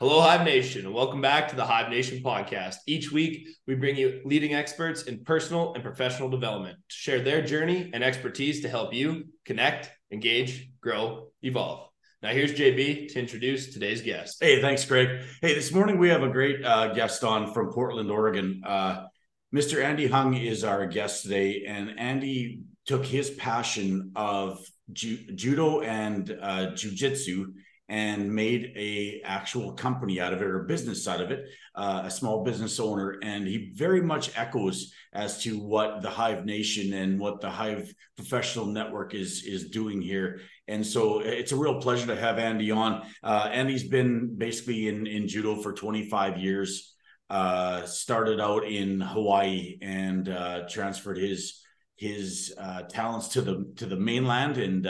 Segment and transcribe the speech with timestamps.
[0.00, 2.76] Hello, Hive Nation, and welcome back to the Hive Nation podcast.
[2.86, 7.42] Each week, we bring you leading experts in personal and professional development to share their
[7.42, 11.88] journey and expertise to help you connect, engage, grow, evolve.
[12.22, 14.36] Now, here's JB to introduce today's guest.
[14.40, 15.24] Hey, thanks, Greg.
[15.42, 18.62] Hey, this morning we have a great uh, guest on from Portland, Oregon.
[18.64, 19.06] Uh,
[19.52, 19.82] Mr.
[19.82, 26.30] Andy Hung is our guest today, and Andy took his passion of ju- judo and
[26.40, 27.46] uh, jujitsu
[27.88, 32.10] and made a actual company out of it or business side of it uh, a
[32.10, 33.18] small business owner.
[33.22, 37.92] And he very much echoes as to what the hive nation and what the hive
[38.16, 40.40] professional network is is doing here.
[40.66, 43.06] And so it's a real pleasure to have andy on.
[43.22, 46.94] Uh, andy's been basically in in judo for 25 years
[47.30, 51.62] uh, started out in hawaii and uh, transferred his
[51.96, 54.86] his uh, talents to the to the mainland and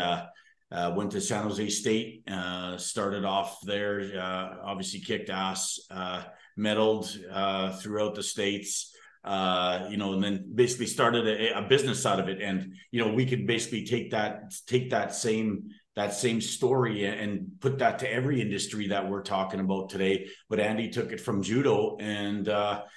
[0.71, 6.23] uh, went to San Jose State, uh, started off there, uh, obviously kicked ass, uh,
[6.59, 8.95] medaled uh, throughout the states,
[9.25, 12.41] uh, you know, and then basically started a, a, business out of it.
[12.41, 17.51] And you know, we could basically take that take that same that same story and
[17.61, 20.29] put that to every industry that we're talking about today.
[20.49, 22.49] But Andy took it from judo, and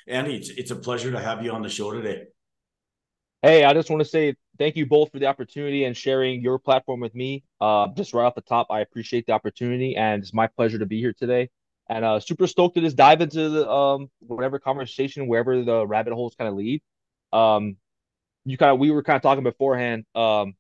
[0.08, 2.24] Andy, it's it's a pleasure to have you on the show today.
[3.42, 6.60] Hey, I just want to say thank you both for the opportunity and sharing your
[6.60, 7.44] platform with me.
[7.60, 10.86] Uh, just right off the top, I appreciate the opportunity, and it's my pleasure to
[10.86, 11.50] be here today.
[11.90, 16.14] And uh, super stoked to just dive into the um whatever conversation, wherever the rabbit
[16.14, 16.82] holes kind of lead.
[17.34, 17.78] Um,
[18.46, 20.06] you kind of we were kind of talking beforehand.
[20.16, 20.56] Um,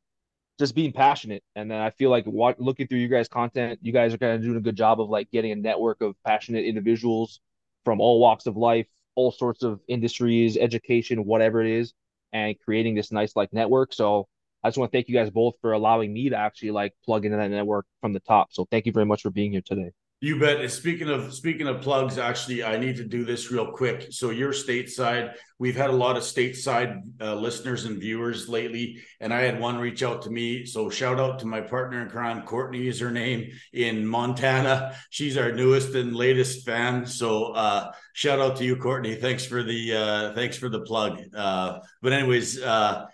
[0.59, 3.91] just being passionate, and then I feel like what, looking through you guys' content, you
[3.91, 6.65] guys are kind of doing a good job of like getting a network of passionate
[6.65, 7.39] individuals
[7.83, 11.93] from all walks of life, all sorts of industries, education, whatever it is
[12.33, 13.93] and creating this nice like network.
[13.93, 14.27] So
[14.63, 17.25] I just want to thank you guys both for allowing me to actually like plug
[17.25, 18.53] into that network from the top.
[18.53, 19.91] So thank you very much for being here today.
[20.23, 20.69] You bet.
[20.69, 24.09] Speaking of speaking of plugs, actually, I need to do this real quick.
[24.11, 25.33] So you're stateside.
[25.57, 29.79] We've had a lot of stateside uh, listeners and viewers lately, and I had one
[29.79, 30.63] reach out to me.
[30.63, 34.95] So shout out to my partner in crime, Courtney is her name in Montana.
[35.09, 37.07] She's our newest and latest fan.
[37.07, 39.15] So uh, shout out to you, Courtney.
[39.15, 41.19] Thanks for the uh, thanks for the plug.
[41.35, 42.61] Uh, but anyways.
[42.61, 43.07] Uh,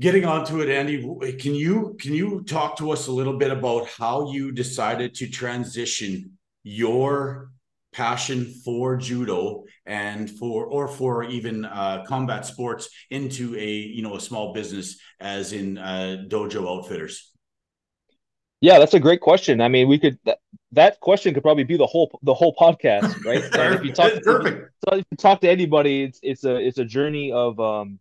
[0.00, 1.02] getting onto it andy
[1.38, 5.28] can you can you talk to us a little bit about how you decided to
[5.28, 7.50] transition your
[7.92, 14.16] passion for judo and for or for even uh, combat sports into a you know
[14.16, 17.32] a small business as in uh, dojo outfitters?
[18.60, 19.60] Yeah that's a great question.
[19.60, 20.38] I mean we could that,
[20.72, 23.42] that question could probably be the whole the whole podcast right?
[23.78, 24.70] If you talk perfect.
[24.84, 27.98] So if you talk to anybody it's it's a it's a journey of um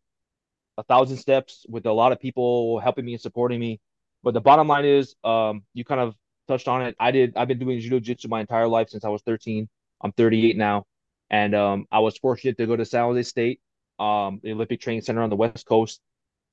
[0.77, 3.79] a thousand steps with a lot of people helping me and supporting me.
[4.23, 6.15] But the bottom line is, um, you kind of
[6.47, 6.95] touched on it.
[6.99, 7.35] I did.
[7.35, 9.67] I've been doing judo jitsu my entire life since I was 13.
[10.01, 10.85] I'm 38 now,
[11.29, 13.61] and um, I was fortunate to go to San Jose State,
[13.99, 16.01] um, the Olympic Training Center on the West Coast,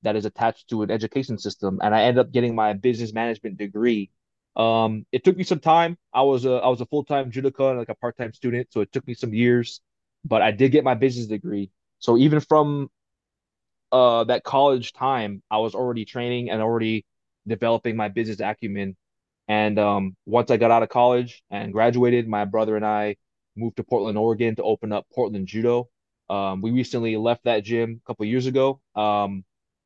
[0.01, 3.57] that is attached to an education system, and I ended up getting my business management
[3.57, 4.09] degree.
[4.55, 5.97] Um, it took me some time.
[6.13, 8.67] I was a I was a full time judoka and like a part time student,
[8.71, 9.81] so it took me some years,
[10.23, 11.71] but I did get my business degree.
[11.99, 12.89] So even from
[13.95, 17.05] uh that college time, I was already training and already
[17.47, 18.95] developing my business acumen.
[19.47, 23.15] And um, once I got out of college and graduated, my brother and I
[23.55, 25.87] moved to Portland, Oregon to open up Portland Judo.
[26.29, 28.81] Um, we recently left that gym a couple years ago.
[28.95, 29.45] Um,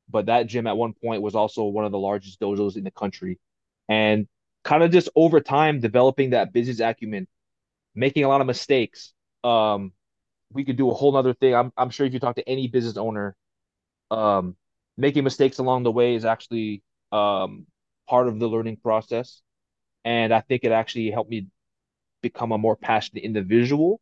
[0.09, 2.92] but that gym at one point was also one of the largest dojos in the
[2.92, 3.38] country.
[3.90, 4.28] And
[4.64, 7.28] kind of just over time developing that business acumen,
[7.96, 9.14] making a lot of mistakes.
[9.44, 9.92] Um,
[10.52, 11.53] we could do a whole nother thing.
[11.53, 13.36] I'm, I'm sure if you talk to any business owner,
[14.12, 14.56] um,
[14.97, 17.66] making mistakes along the way is actually um,
[18.08, 19.42] part of the learning process.
[20.06, 21.47] And I think it actually helped me
[22.22, 24.00] become a more passionate individual.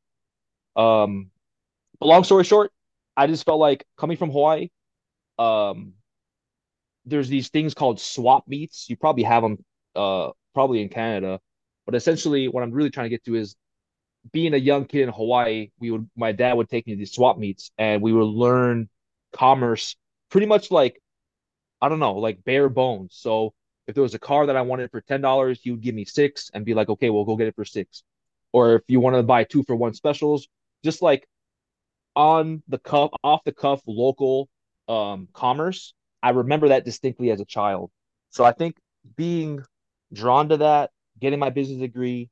[0.76, 1.32] Um,
[2.00, 2.72] but long story short,
[3.16, 4.70] I just felt like coming from Hawaii,
[5.40, 5.94] um,
[7.06, 8.90] there's these things called swap meets.
[8.90, 9.64] You probably have them
[9.96, 11.40] uh, probably in Canada.
[11.86, 13.56] But essentially, what I'm really trying to get to is
[14.32, 17.14] being a young kid in Hawaii, we would my dad would take me to these
[17.14, 18.90] swap meets and we would learn
[19.32, 19.96] commerce
[20.30, 21.02] pretty much like
[21.82, 23.16] I don't know, like bare bones.
[23.16, 23.54] So
[23.88, 26.50] if there was a car that I wanted for ten dollars, would give me six
[26.54, 28.04] and be like, okay, we'll go get it for six.
[28.52, 30.48] Or if you wanted to buy two for one specials,
[30.84, 31.28] just like
[32.16, 34.50] on the cuff, off the cuff, local
[34.88, 35.94] um, commerce.
[36.24, 37.92] I remember that distinctly as a child.
[38.32, 38.78] So I think
[39.16, 39.62] being
[40.12, 40.90] drawn to that,
[41.20, 42.30] getting my business degree,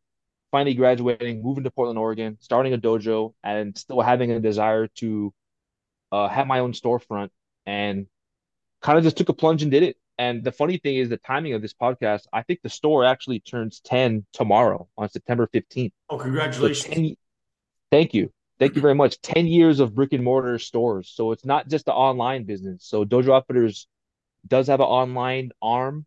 [0.52, 5.34] finally graduating, moving to Portland, Oregon, starting a dojo, and still having a desire to
[6.12, 7.30] uh, have my own storefront
[7.66, 8.08] and
[8.82, 9.98] kind of just took a plunge and did it.
[10.18, 12.28] and the funny thing is the timing of this podcast.
[12.32, 15.92] I think the store actually turns 10 tomorrow on September 15th.
[16.10, 16.86] Oh, congratulations.
[16.86, 17.16] So 10,
[17.92, 18.32] thank you.
[18.58, 19.20] Thank you very much.
[19.22, 21.12] 10 years of brick and mortar stores.
[21.14, 22.86] So it's not just the online business.
[22.86, 23.88] So Dojo Outfitters
[24.48, 26.06] does have an online arm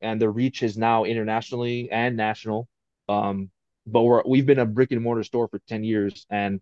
[0.00, 2.68] and the reach is now internationally and national.
[3.08, 3.50] Um,
[3.86, 6.60] but we're we've been a brick and mortar store for 10 years and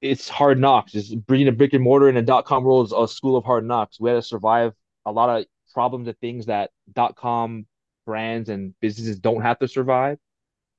[0.00, 0.92] it's hard knocks.
[0.92, 3.44] Just bringing a brick and mortar in a dot com world is a school of
[3.44, 4.00] hard knocks.
[4.00, 4.74] We had to survive
[5.06, 7.66] a lot of problems and things that dot com
[8.06, 10.18] brands and businesses don't have to survive.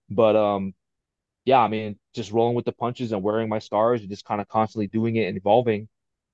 [0.10, 0.74] But um,
[1.46, 4.42] yeah, I mean, just rolling with the punches and wearing my scars and just kind
[4.42, 5.88] of constantly doing it and evolving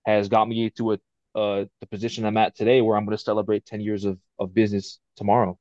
[0.06, 1.00] has got me to a
[1.36, 4.54] uh, the position I'm at today, where I'm going to celebrate 10 years of of
[4.54, 5.58] business tomorrow.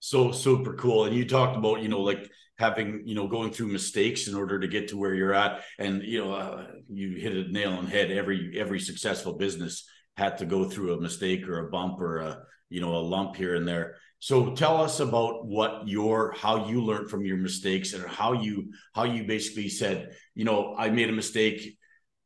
[0.00, 1.06] So super cool.
[1.06, 4.60] And you talked about, you know, like having, you know, going through mistakes in order
[4.60, 5.62] to get to where you're at.
[5.78, 8.10] And, you know, uh, you hit a nail on head.
[8.10, 12.42] Every, every successful business had to go through a mistake or a bump or a,
[12.68, 13.96] you know, a lump here and there.
[14.20, 18.72] So tell us about what your how you learned from your mistakes and how you
[18.94, 21.76] how you basically said, you know, I made a mistake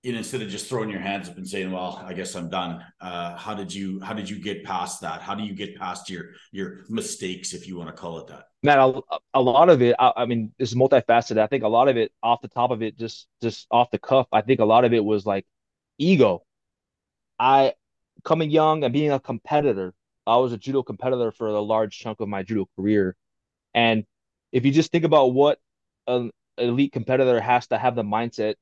[0.08, 2.48] you know, instead of just throwing your hands up and saying, "Well, I guess I'm
[2.48, 5.20] done." Uh, how did you how did you get past that?
[5.20, 8.44] How do you get past your your mistakes, if you want to call it that?
[8.62, 9.94] Man, a, a lot of it.
[9.98, 11.36] I, I mean, this is multifaceted.
[11.36, 13.98] I think a lot of it, off the top of it, just just off the
[13.98, 14.26] cuff.
[14.32, 15.44] I think a lot of it was like
[15.98, 16.42] ego.
[17.38, 17.74] I
[18.24, 19.92] coming young and being a competitor.
[20.26, 23.14] I was a judo competitor for a large chunk of my judo career,
[23.74, 24.04] and
[24.52, 25.58] if you just think about what
[26.06, 28.54] an elite competitor has to have the mindset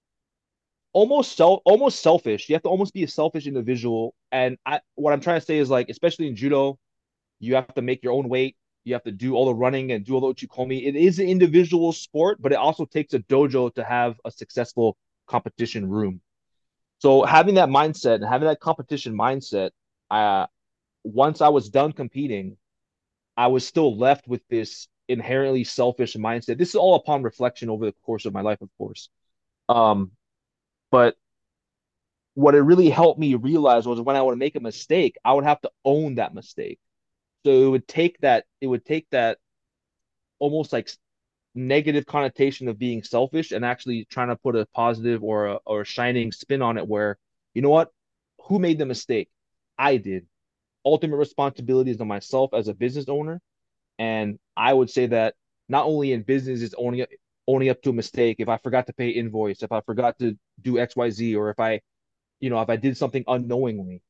[0.96, 2.48] almost self almost selfish.
[2.48, 4.14] You have to almost be a selfish individual.
[4.32, 6.78] And I what I'm trying to say is like, especially in judo,
[7.38, 8.56] you have to make your own weight.
[8.84, 10.87] You have to do all the running and do all the uchikomi.
[10.87, 14.96] It is an individual sport, but it also takes a dojo to have a successful
[15.26, 16.22] competition room.
[16.98, 19.72] So having that mindset and having that competition mindset,
[20.10, 20.46] uh,
[21.04, 22.56] once I was done competing,
[23.37, 26.56] I was still left with this inherently selfish mindset.
[26.56, 29.10] This is all upon reflection over the course of my life, of course.
[29.69, 30.12] Um,
[30.91, 31.17] but
[32.35, 35.44] what it really helped me realize was when I would make a mistake, I would
[35.44, 36.79] have to own that mistake.
[37.44, 39.38] So it would take that, it would take that
[40.38, 40.91] almost like
[41.55, 45.85] negative connotation of being selfish and actually trying to put a positive or a, or
[45.87, 47.17] shining spin on it where,
[47.55, 47.91] you know what?
[48.43, 49.31] Who made the mistake?
[49.79, 50.27] I did.
[50.85, 53.41] Ultimate responsibility is on myself as a business owner.
[53.99, 55.35] And I would say that
[55.69, 57.06] not only in business is owning
[57.46, 60.37] owning up to a mistake, if I forgot to pay invoice, if I forgot to
[60.60, 61.81] do XYZ, or if I,
[62.40, 64.02] you know, if I did something unknowingly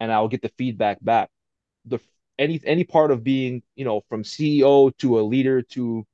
[0.00, 1.30] and I'll get the feedback back.
[1.86, 1.98] The
[2.38, 6.06] any any part of being, you know, from CEO to a leader to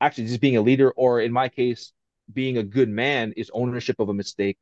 [0.00, 1.92] actually just being a leader, or in my case,
[2.32, 4.58] being a good man is ownership of a mistake.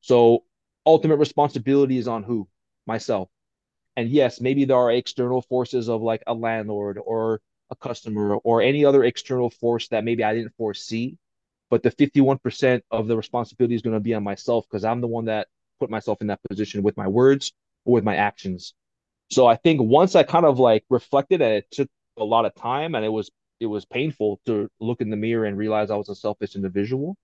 [0.00, 0.44] So
[0.84, 2.48] ultimate responsibility is on who?
[2.86, 3.28] Myself.
[3.96, 7.40] And yes, maybe there are external forces of like a landlord or
[7.70, 11.18] a customer or any other external force that maybe I didn't foresee.
[11.68, 15.08] But the 51% of the responsibility is going to be on myself because I'm the
[15.08, 15.48] one that
[15.80, 17.52] put myself in that position with my words
[17.84, 18.74] or with my actions.
[19.30, 22.54] So I think once I kind of like reflected and it took a lot of
[22.54, 25.96] time and it was it was painful to look in the mirror and realize I
[25.96, 27.16] was a selfish individual.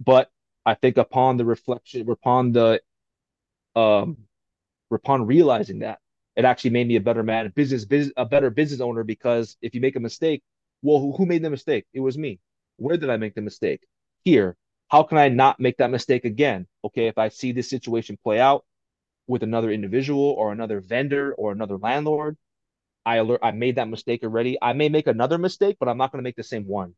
[0.00, 0.30] But
[0.66, 2.80] I think upon the reflection, upon the
[3.76, 4.16] um
[4.90, 6.00] upon realizing that,
[6.36, 9.04] it actually made me a better man, a business, business, a better business owner.
[9.04, 10.42] Because if you make a mistake,
[10.82, 11.86] well, who, who made the mistake?
[11.92, 12.40] It was me.
[12.76, 13.80] Where did I make the mistake?
[14.24, 14.56] Here.
[14.88, 16.66] How can I not make that mistake again?
[16.84, 18.64] Okay, if I see this situation play out
[19.26, 22.36] with another individual or another vendor or another landlord,
[23.06, 24.58] I alert, I made that mistake already.
[24.60, 26.94] I may make another mistake, but I'm not going to make the same one.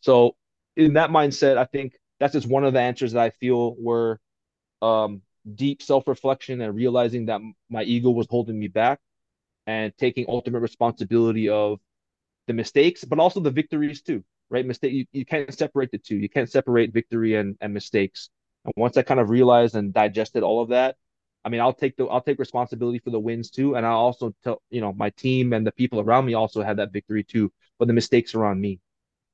[0.00, 0.36] So
[0.76, 4.20] in that mindset, I think that's just one of the answers that I feel were
[4.82, 5.22] um,
[5.54, 9.00] deep self reflection and realizing that my ego was holding me back
[9.66, 11.80] and taking ultimate responsibility of
[12.46, 14.66] the mistakes, but also the victories too, right?
[14.66, 16.16] Mistake, you, you can't separate the two.
[16.16, 18.30] You can't separate victory and, and mistakes.
[18.64, 20.96] And once I kind of realized and digested all of that,
[21.44, 24.34] I mean, I'll take the I'll take responsibility for the wins too, and I'll also
[24.42, 27.52] tell you know my team and the people around me also had that victory too,
[27.78, 28.80] but the mistakes are on me.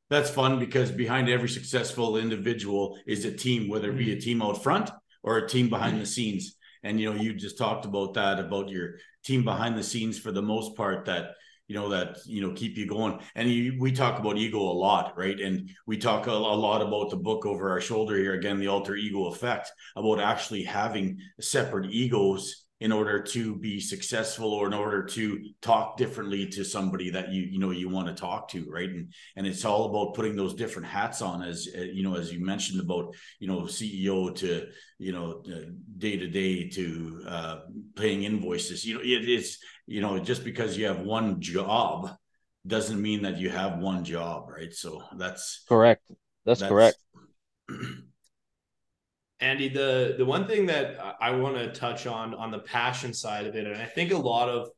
[0.08, 4.42] That's fun because behind every successful individual is a team, whether it be a team
[4.42, 4.90] out front
[5.22, 6.00] or a team behind mm-hmm.
[6.00, 6.56] the scenes.
[6.82, 10.32] And you know, you just talked about that about your team behind the scenes for
[10.32, 11.32] the most part that
[11.68, 13.20] you know that you know keep you going.
[13.34, 15.38] And you, we talk about ego a lot, right?
[15.38, 18.68] And we talk a, a lot about the book over our shoulder here again, the
[18.68, 24.72] alter ego effect, about actually having separate egos in order to be successful or in
[24.72, 28.66] order to talk differently to somebody that you you know you want to talk to
[28.70, 28.88] right?
[28.88, 32.32] And and it's all about putting those different hats on as uh, you know as
[32.32, 34.66] you mentioned about you know ceo to
[34.98, 35.42] you know
[35.98, 37.56] day to day to uh
[37.96, 38.84] paying invoices.
[38.84, 42.10] You know it is you know just because you have one job
[42.66, 44.72] doesn't mean that you have one job right?
[44.72, 46.10] So that's correct.
[46.46, 46.96] That's, that's correct
[49.40, 53.46] Andy, the the one thing that I want to touch on on the passion side
[53.46, 54.68] of it, and I think a lot of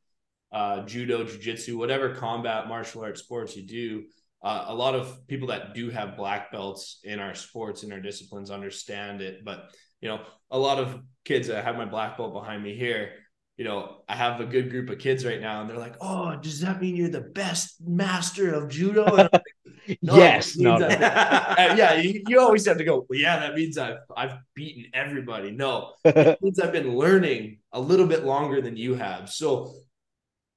[0.52, 4.04] uh, judo, jujitsu, whatever combat martial arts sports you do,
[4.42, 8.00] uh, a lot of people that do have black belts in our sports in our
[8.00, 9.45] disciplines understand it.
[9.45, 13.12] But you know, a lot of kids that have my black belt behind me here,
[13.57, 16.37] you know, I have a good group of kids right now, and they're like, "Oh,
[16.37, 19.31] does that mean you're the best master of judo?" Like,
[20.02, 20.88] no, yes, no, no.
[20.98, 23.06] yeah, you, you, always have to go.
[23.08, 25.50] Well, yeah, that means I've I've beaten everybody.
[25.50, 29.28] No, it means I've been learning a little bit longer than you have.
[29.30, 29.74] So,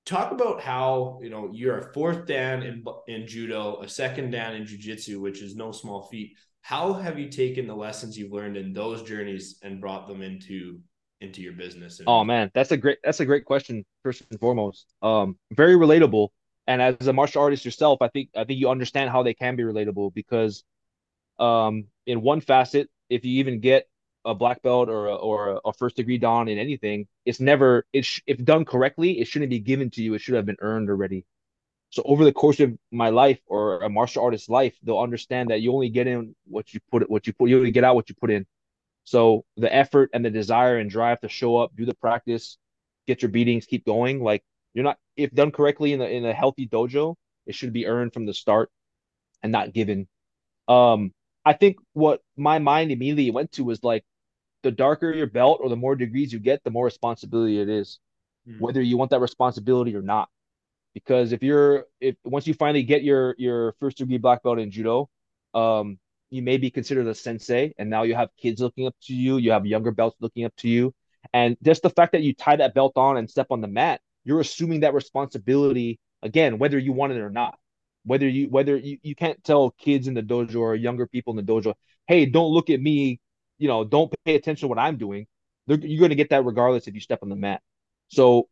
[0.06, 4.56] talk about how you know you're a fourth dan in in judo, a second dan
[4.56, 6.34] in jujitsu, which is no small feat.
[6.62, 10.80] How have you taken the lessons you've learned in those journeys and brought them into
[11.22, 12.00] into your business?
[12.06, 13.86] oh man, that's a great that's a great question.
[14.04, 16.30] First and foremost, um, very relatable.
[16.68, 19.56] And as a martial artist yourself, I think I think you understand how they can
[19.56, 20.64] be relatable because,
[21.40, 23.88] um, in one facet, if you even get
[24.26, 28.06] a black belt or a, or a first degree dan in anything, it's never it
[28.06, 30.14] sh- if done correctly, it shouldn't be given to you.
[30.16, 31.26] It should have been earned already.
[31.92, 35.62] So over the course of my life or a martial artist's life, they'll understand that
[35.62, 38.10] you only get in what you put what you put you only get out what
[38.10, 38.46] you put in.
[39.06, 42.58] So the effort and the desire and drive to show up, do the practice,
[43.08, 44.22] get your beatings, keep going.
[44.22, 44.44] Like
[44.76, 47.16] you're not if done correctly in the in a healthy dojo,
[47.48, 48.70] it should be earned from the start
[49.42, 50.08] and not given.
[50.68, 51.12] Um,
[51.44, 54.04] I think what my mind immediately went to was like
[54.64, 58.00] the darker your belt or the more degrees you get, the more responsibility it is,
[58.46, 58.60] hmm.
[58.60, 60.30] whether you want that responsibility or not.
[60.94, 64.72] Because if you're if once you finally get your your first degree black belt in
[64.72, 65.10] judo,
[65.54, 65.98] um,
[66.30, 69.38] you may be considered a sensei and now you have kids looking up to you
[69.38, 70.94] you have younger belts looking up to you
[71.34, 74.02] and just the fact that you tie that belt on and step on the mat
[74.26, 77.58] you're assuming that responsibility again whether you want it or not.
[78.04, 81.44] Whether you whether you, you can't tell kids in the dojo or younger people in
[81.44, 81.74] the dojo
[82.08, 83.20] hey don't look at me
[83.58, 85.26] you know don't pay attention to what i'm doing.
[85.68, 87.62] They're, you're going to get that regardless if you step on the mat.
[88.10, 88.50] So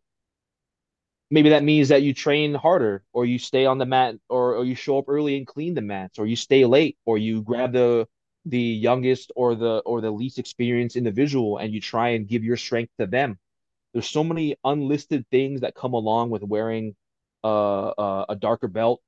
[1.30, 4.66] maybe that means that you train harder or you stay on the mat or, or
[4.66, 7.74] you show up early and clean the mats or you stay late or you grab
[7.74, 8.08] the
[8.46, 12.58] the youngest or the or the least experienced individual and you try and give your
[12.58, 13.40] strength to them
[13.94, 16.96] there's so many unlisted things that come along with wearing
[17.44, 19.02] uh, uh, a darker belt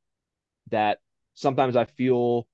[0.70, 1.00] that
[1.34, 2.48] sometimes i feel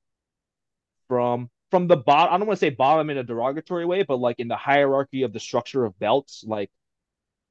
[1.08, 4.18] from from the bottom i don't want to say bottom in a derogatory way but
[4.18, 6.70] like in the hierarchy of the structure of belts like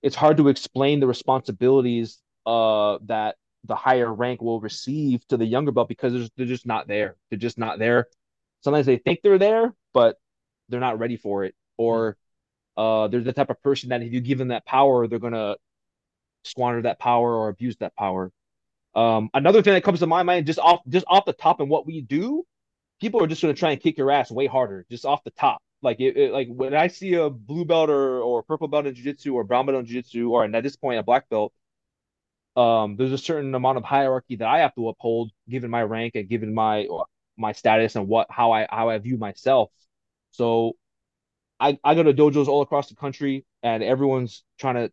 [0.02, 5.44] it's hard to explain the responsibilities uh, that the higher rank will receive to the
[5.44, 7.16] younger belt because they're just not there.
[7.28, 8.08] They're just not there.
[8.62, 10.16] Sometimes they think they're there, but
[10.68, 11.54] they're not ready for it.
[11.76, 12.16] Or
[12.76, 15.56] uh, they're the type of person that if you give them that power, they're gonna
[16.44, 18.32] squander that power or abuse that power.
[18.94, 21.68] Um, another thing that comes to my mind, just off just off the top, and
[21.70, 22.44] what we do,
[23.00, 25.62] people are just gonna try and kick your ass way harder, just off the top.
[25.82, 28.94] Like it, it, like when I see a blue belt or or purple belt in
[28.94, 31.52] jiu-jitsu or brown belt in jiu-jitsu or at this point a black belt,
[32.56, 36.16] um, there's a certain amount of hierarchy that I have to uphold given my rank
[36.16, 36.86] and given my
[37.38, 39.70] my status and what how I how I view myself.
[40.32, 40.76] So
[41.60, 44.90] I, I go to dojos all across the country and everyone's trying to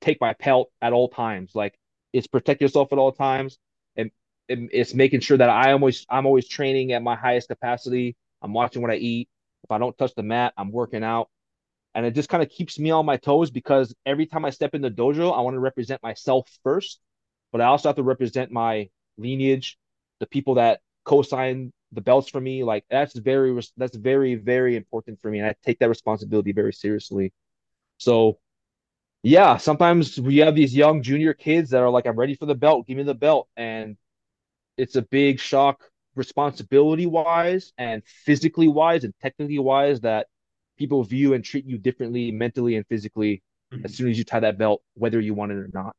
[0.00, 1.54] take my pelt at all times.
[1.54, 1.78] Like
[2.12, 3.58] it's protect yourself at all times.
[3.96, 4.10] And,
[4.48, 8.16] and it's making sure that I always I'm always training at my highest capacity.
[8.42, 9.28] I'm watching what I eat.
[9.64, 11.30] If I don't touch the mat, I'm working out.
[11.94, 14.74] And it just kind of keeps me on my toes because every time I step
[14.74, 17.00] in the dojo, I want to represent myself first,
[17.52, 19.78] but I also have to represent my lineage,
[20.20, 22.64] the people that co-sign the belts for me.
[22.64, 26.72] Like that's very that's very very important for me, and I take that responsibility very
[26.72, 27.32] seriously.
[27.98, 28.38] So,
[29.22, 32.54] yeah, sometimes we have these young junior kids that are like, "I'm ready for the
[32.54, 33.96] belt, give me the belt," and
[34.76, 35.82] it's a big shock
[36.14, 40.26] responsibility wise and physically wise and technically wise that
[40.78, 43.84] people view and treat you differently mentally and physically mm-hmm.
[43.84, 45.94] as soon as you tie that belt, whether you want it or not.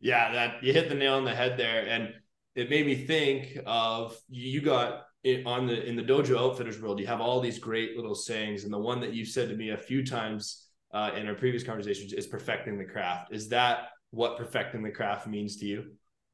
[0.00, 1.86] Yeah, that you hit the nail on the head there.
[1.86, 2.14] And
[2.54, 7.00] it made me think of you got it on the in the dojo outfitters world,
[7.00, 8.64] you have all these great little sayings.
[8.64, 11.64] And the one that you've said to me a few times uh, in our previous
[11.64, 13.32] conversations is perfecting the craft.
[13.32, 15.92] Is that what perfecting the craft means to you?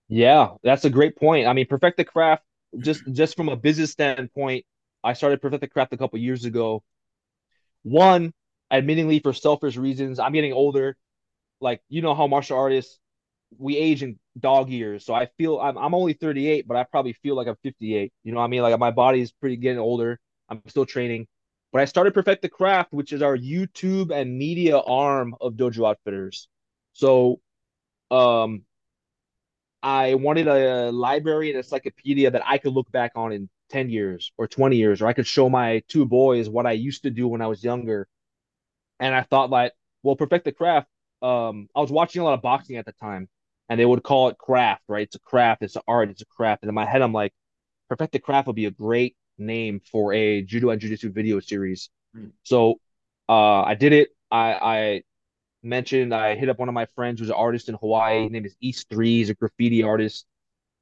[0.08, 1.46] Yeah, that's a great point.
[1.46, 2.42] I mean, perfect the craft
[2.78, 4.64] just just from a business standpoint,
[5.02, 6.82] I started Perfect the Craft a couple years ago.
[7.82, 8.32] One,
[8.72, 10.18] admittingly for selfish reasons.
[10.18, 10.96] I'm getting older.
[11.60, 12.98] Like you know how martial artists
[13.58, 15.04] we age in dog years.
[15.04, 18.12] So I feel I'm I'm only 38, but I probably feel like I'm 58.
[18.24, 18.62] You know what I mean?
[18.62, 20.18] Like my body's pretty getting older.
[20.48, 21.26] I'm still training.
[21.72, 25.88] But I started Perfect the Craft, which is our YouTube and media arm of Dojo
[25.88, 26.48] Outfitters.
[26.92, 27.40] So
[28.10, 28.64] um
[29.82, 34.32] I wanted a library and encyclopedia that I could look back on in 10 years
[34.36, 37.28] or 20 years, or I could show my two boys what I used to do
[37.28, 38.08] when I was younger.
[38.98, 40.88] And I thought like, well, Perfect the Craft.
[41.22, 43.28] Um, I was watching a lot of boxing at the time,
[43.70, 45.04] and they would call it craft, right?
[45.04, 46.64] It's a craft, it's an art, it's a craft.
[46.64, 47.32] And in my head, I'm like,
[47.88, 51.88] Perfect the Craft would be a great name for a judo and jiu-jitsu video series.
[52.16, 52.32] Mm.
[52.42, 52.80] So
[53.28, 54.10] uh, I did it.
[54.30, 55.02] I, I
[55.62, 58.24] mentioned I hit up one of my friends who's an artist in Hawaii.
[58.24, 59.18] His name is East Three.
[59.18, 60.26] He's a graffiti artist.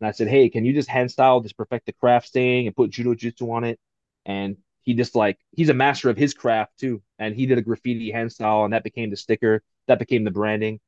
[0.00, 2.76] And I said, Hey, can you just hand style this perfect the craft thing and
[2.76, 3.78] put judo jitsu on it?
[4.24, 7.02] And he just like he's a master of his craft too.
[7.18, 10.30] And he did a graffiti hand style and that became the sticker, that became the
[10.30, 10.80] branding.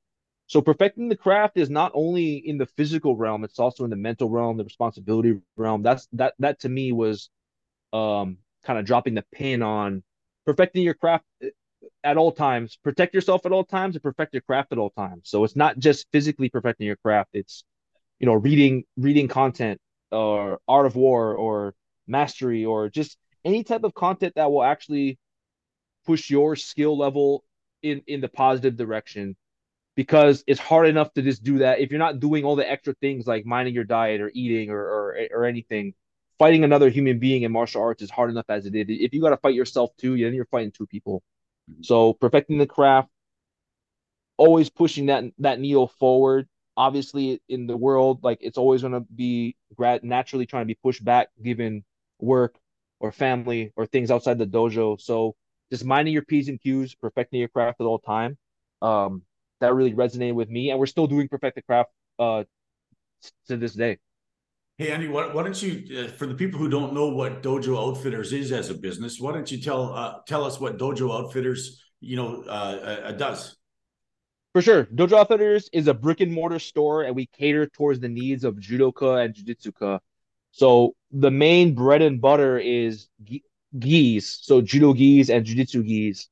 [0.50, 3.94] So perfecting the craft is not only in the physical realm, it's also in the
[3.94, 5.84] mental realm, the responsibility realm.
[5.84, 7.30] That's that that to me was
[7.92, 10.02] um kind of dropping the pin on
[10.44, 11.24] perfecting your craft
[12.02, 12.76] at all times.
[12.82, 15.30] Protect yourself at all times and perfect your craft at all times.
[15.30, 17.30] So it's not just physically perfecting your craft.
[17.32, 17.62] It's,
[18.18, 19.80] you know, reading, reading content
[20.10, 21.76] or art of war or
[22.08, 25.16] mastery or just any type of content that will actually
[26.06, 27.44] push your skill level
[27.84, 29.36] in, in the positive direction
[30.00, 31.78] because it's hard enough to just do that.
[31.78, 34.80] If you're not doing all the extra things like minding your diet or eating or,
[34.80, 35.92] or, or anything,
[36.38, 38.86] fighting another human being in martial arts is hard enough as it is.
[38.88, 41.22] If you got to fight yourself too, then you're fighting two people.
[41.82, 43.10] So perfecting the craft,
[44.38, 46.48] always pushing that that needle forward.
[46.78, 50.78] Obviously, in the world, like it's always going to be grad naturally trying to be
[50.82, 51.84] pushed back given
[52.18, 52.54] work
[53.00, 54.98] or family or things outside the dojo.
[54.98, 55.36] So
[55.70, 58.38] just minding your p's and q's, perfecting your craft at all time.
[58.80, 59.24] Um,
[59.60, 62.44] that really resonated with me, and we're still doing perfect the craft uh,
[63.48, 63.98] to this day.
[64.78, 67.76] Hey Andy, why, why don't you, uh, for the people who don't know what Dojo
[67.76, 71.82] Outfitters is as a business, why don't you tell uh, tell us what Dojo Outfitters,
[72.00, 73.56] you know, uh, uh, does?
[74.54, 78.08] For sure, Dojo Outfitters is a brick and mortar store, and we cater towards the
[78.08, 80.00] needs of judoka and jujitsuka.
[80.52, 83.08] So the main bread and butter is
[83.78, 86.29] gis, so judo gis and jujitsu gis.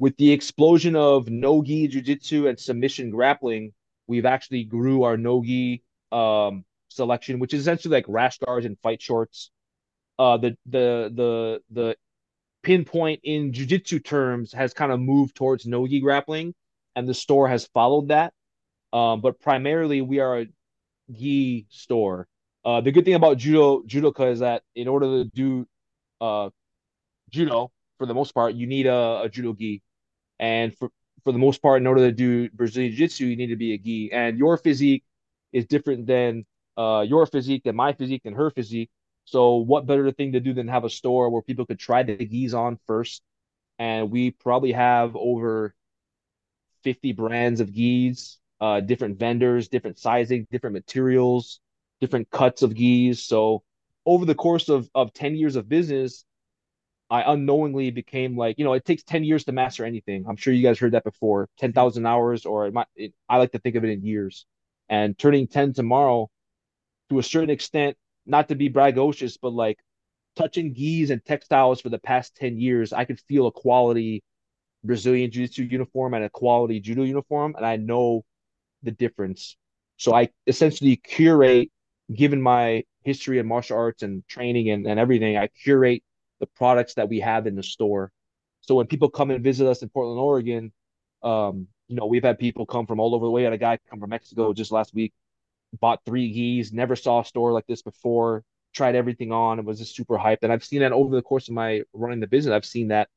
[0.00, 3.74] With the explosion of no gi jujitsu and submission grappling,
[4.06, 8.78] we've actually grew our no gi um, selection, which is essentially like rash guards and
[8.80, 9.50] fight shorts.
[10.18, 11.96] Uh, the the the the
[12.62, 16.54] pinpoint in jujitsu terms has kind of moved towards nogi grappling,
[16.96, 18.32] and the store has followed that.
[18.94, 20.46] Um, but primarily, we are a
[21.12, 22.26] gi store.
[22.64, 25.68] Uh, the good thing about judo judoka is that in order to do
[26.22, 26.48] uh,
[27.28, 29.82] judo, for the most part, you need a, a judo gi,
[30.40, 30.90] and for
[31.22, 33.74] for the most part, in order to do Brazilian Jiu Jitsu, you need to be
[33.74, 34.10] a gi.
[34.10, 35.04] And your physique
[35.52, 36.46] is different than
[36.78, 38.90] uh, your physique than my physique than her physique.
[39.26, 42.16] So what better thing to do than have a store where people could try the
[42.16, 43.22] gis on first?
[43.78, 45.74] And we probably have over
[46.84, 51.60] 50 brands of gis, uh, different vendors, different sizing, different materials,
[52.00, 53.22] different cuts of gis.
[53.22, 53.62] So
[54.06, 56.24] over the course of, of 10 years of business,
[57.10, 60.26] I unknowingly became like, you know, it takes 10 years to master anything.
[60.28, 63.50] I'm sure you guys heard that before 10,000 hours, or it might, it, I like
[63.52, 64.46] to think of it in years.
[64.88, 66.30] And turning 10 tomorrow,
[67.10, 67.96] to a certain extent,
[68.26, 69.78] not to be braggadocious, but like
[70.36, 74.22] touching gis and textiles for the past 10 years, I could feel a quality
[74.84, 78.24] Brazilian Jiu Jitsu uniform and a quality judo uniform, and I know
[78.82, 79.56] the difference.
[79.96, 81.70] So I essentially curate,
[82.14, 86.02] given my history in martial arts and training and, and everything, I curate
[86.40, 88.10] the products that we have in the store.
[88.62, 90.72] So when people come and visit us in Portland, Oregon,
[91.22, 93.42] um, you know, we've had people come from all over the way.
[93.42, 95.12] We had a guy come from Mexico just last week
[95.78, 99.78] bought three gis, never saw a store like this before, tried everything on, and was
[99.78, 100.38] just super hyped.
[100.42, 102.52] And I've seen that over the course of my running the business.
[102.52, 103.08] I've seen that,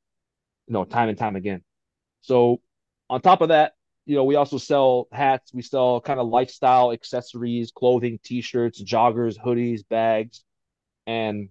[0.67, 1.63] you know, time and time again.
[2.21, 2.62] So
[3.09, 3.73] on top of that,
[4.05, 9.38] you know, we also sell hats, we sell kind of lifestyle accessories, clothing, t-shirts, joggers,
[9.38, 10.43] hoodies, bags.
[11.07, 11.49] And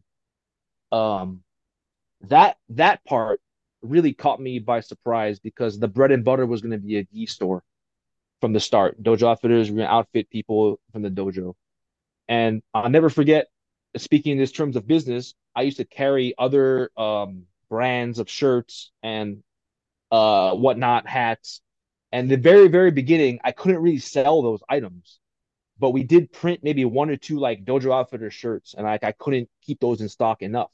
[0.91, 1.41] um
[2.29, 3.41] that that part
[3.83, 7.05] really caught me by surprise because the bread and butter was going to be a
[7.05, 7.63] gi store
[8.41, 9.03] from the start.
[9.03, 11.55] Dojo outfitters were going to outfit people from the dojo.
[12.29, 13.49] And I'll never forget,
[13.97, 18.91] speaking in this terms of business, I used to carry other um, brands of shirts
[19.03, 19.43] and
[20.11, 21.61] uh, whatnot, hats.
[22.13, 25.19] And the very, very beginning, I couldn't really sell those items,
[25.79, 29.13] but we did print maybe one or two like Dojo Outfitter shirts, and like I
[29.13, 30.71] couldn't keep those in stock enough.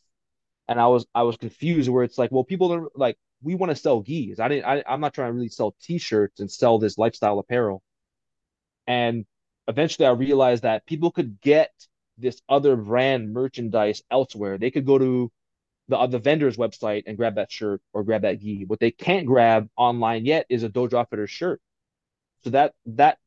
[0.69, 3.71] And I was I was confused where it's like, well, people are like we want
[3.71, 4.41] to sell gis.
[4.41, 4.65] I didn't.
[4.67, 7.83] I, I'm not trying to really sell t-shirts and sell this lifestyle apparel.
[8.87, 9.27] And
[9.69, 11.73] eventually, I realized that people could get
[12.17, 14.59] this other brand merchandise elsewhere.
[14.59, 15.31] They could go to
[15.89, 18.65] the the vendor's website and grab that shirt or grab that gi.
[18.67, 21.61] What they can't grab online yet is a Dojo shirt.
[22.45, 23.19] So that that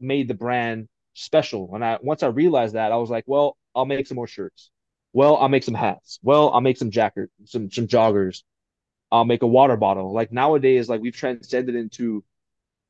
[0.00, 1.74] made the brand special.
[1.74, 4.70] And I once I realized that, I was like, well, I'll make some more shirts.
[5.14, 6.20] Well, I'll make some hats.
[6.22, 8.44] Well, I'll make some jacket, some some joggers.
[9.12, 10.12] I'll make a water bottle.
[10.14, 12.24] Like nowadays, like we've transcended into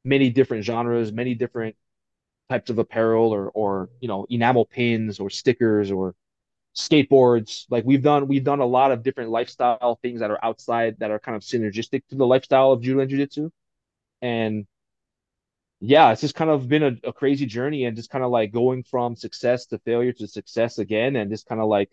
[0.05, 1.77] many different genres, many different
[2.51, 6.15] types of apparel or or you know enamel pins or stickers or
[6.77, 10.97] skateboards like we've done we've done a lot of different lifestyle things that are outside
[11.01, 13.51] that are kind of synergistic to the lifestyle of judo and jiu-jitsu
[14.23, 14.67] and
[15.81, 18.53] yeah it's just kind of been a, a crazy journey and just kind of like
[18.53, 21.91] going from success to failure to success again and just kind of like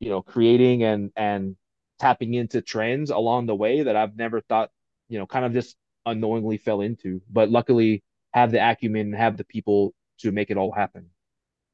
[0.00, 1.56] you know creating and and
[1.98, 4.70] tapping into trends along the way that i've never thought
[5.08, 9.44] you know kind of just unknowingly fell into but luckily have the acumen have the
[9.44, 11.06] people to make it all happen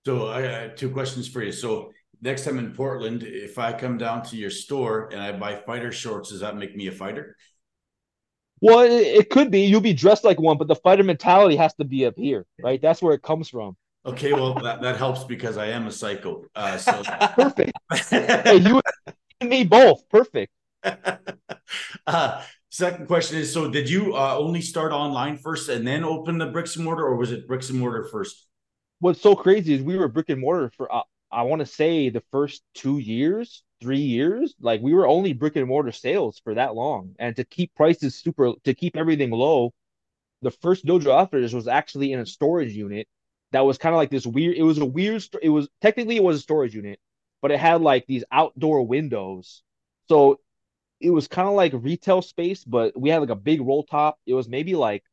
[0.07, 1.91] so i have two questions for you so
[2.23, 5.93] next time in Portland, if I come down to your store and I buy fighter
[5.93, 7.37] shorts, does that make me a fighter?
[8.61, 9.63] Well, it, it could be.
[9.63, 12.81] You'll be dressed like one, but the fighter mentality has to be up here, right?
[12.81, 13.77] That's where it comes from.
[14.05, 16.45] Okay, well that, that helps because I am a psycho.
[16.55, 17.03] Uh, so
[17.35, 17.73] perfect.
[18.11, 18.81] hey, you
[19.41, 20.09] and me both.
[20.09, 20.53] Perfect.
[22.07, 26.37] Uh, second question is: So, did you uh, only start online first and then open
[26.37, 28.47] the bricks and mortar, or was it bricks and mortar first?
[28.99, 32.11] What's so crazy is we were brick and mortar for uh, I want to say
[32.11, 36.55] the first two years, three years, like we were only brick and mortar sales for
[36.55, 37.15] that long.
[37.19, 39.73] And to keep prices super, to keep everything low,
[40.43, 43.09] the first Dojo Outfitters was actually in a storage unit
[43.53, 46.23] that was kind of like this weird, it was a weird, it was technically it
[46.23, 46.99] was a storage unit,
[47.41, 49.63] but it had like these outdoor windows.
[50.09, 50.41] So
[51.01, 54.19] it was kind of like retail space, but we had like a big roll top.
[54.27, 55.05] It was maybe like,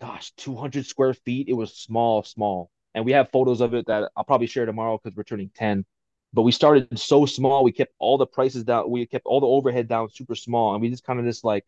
[0.00, 1.48] gosh, 200 square feet.
[1.48, 4.98] It was small, small and we have photos of it that I'll probably share tomorrow
[4.98, 5.84] because we're turning 10.
[6.32, 9.46] But we started so small, we kept all the prices down, we kept all the
[9.46, 11.64] overhead down super small, and we just kind of just like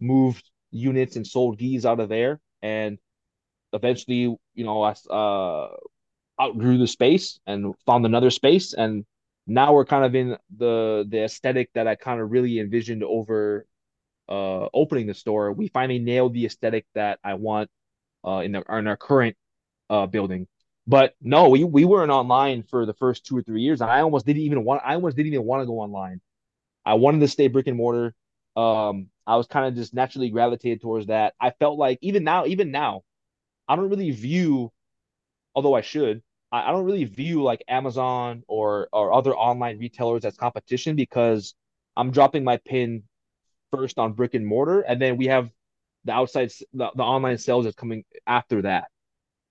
[0.00, 2.40] moved units and sold gis out of there.
[2.62, 2.98] And
[3.74, 5.68] eventually, you know, I uh,
[6.40, 9.04] outgrew the space and found another space, and
[9.46, 13.66] now we're kind of in the the aesthetic that I kind of really envisioned over
[14.28, 15.52] uh opening the store.
[15.52, 17.70] We finally nailed the aesthetic that I want
[18.26, 19.36] uh in the in our current
[19.90, 20.48] uh building
[20.86, 23.80] but no, we we weren't online for the first two or three years.
[23.80, 24.82] And I almost didn't even want.
[24.84, 26.20] I almost didn't even want to go online.
[26.84, 28.14] I wanted to stay brick and mortar.
[28.56, 31.34] Um, I was kind of just naturally gravitated towards that.
[31.40, 33.02] I felt like even now, even now,
[33.68, 34.72] I don't really view,
[35.54, 36.22] although I should,
[36.52, 41.54] I, I don't really view like Amazon or or other online retailers as competition because
[41.96, 43.04] I'm dropping my pin
[43.72, 45.50] first on brick and mortar, and then we have
[46.04, 48.88] the outside the, the online sales is coming after that.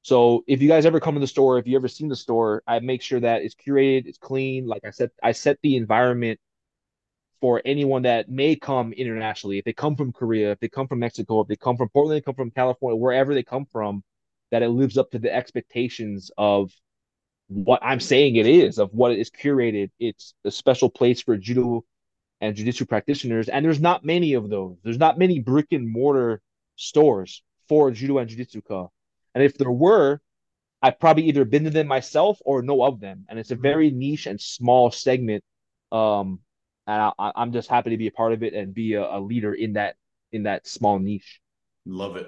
[0.04, 2.62] So if you guys ever come to the store, if you ever seen the store,
[2.68, 4.68] I make sure that it's curated, it's clean.
[4.68, 6.40] Like I said, I set the environment
[7.44, 9.58] for anyone that may come internationally.
[9.58, 12.16] If they come from Korea, if they come from Mexico, if they come from Portland,
[12.16, 14.02] they come from California, wherever they come from,
[14.52, 16.72] that it lives up to the expectations of
[17.50, 19.92] what I'm saying it is, of what it is curated.
[20.00, 21.84] It's a special place for judo
[22.40, 23.50] and jiu-jitsu practitioners.
[23.50, 24.78] And there's not many of those.
[24.82, 26.42] There's not many brick and mortar
[26.78, 28.88] stores for judo and jiu-jitsu ka.
[29.36, 30.22] And if there were,
[30.82, 33.26] I've probably either been to them myself or know of them.
[33.28, 35.44] And it's a very niche and small segment.
[35.92, 36.40] Um,
[36.88, 39.20] and I, am just happy to be a part of it and be a, a,
[39.20, 39.96] leader in that
[40.32, 41.40] in that small niche.
[41.86, 42.28] Love it.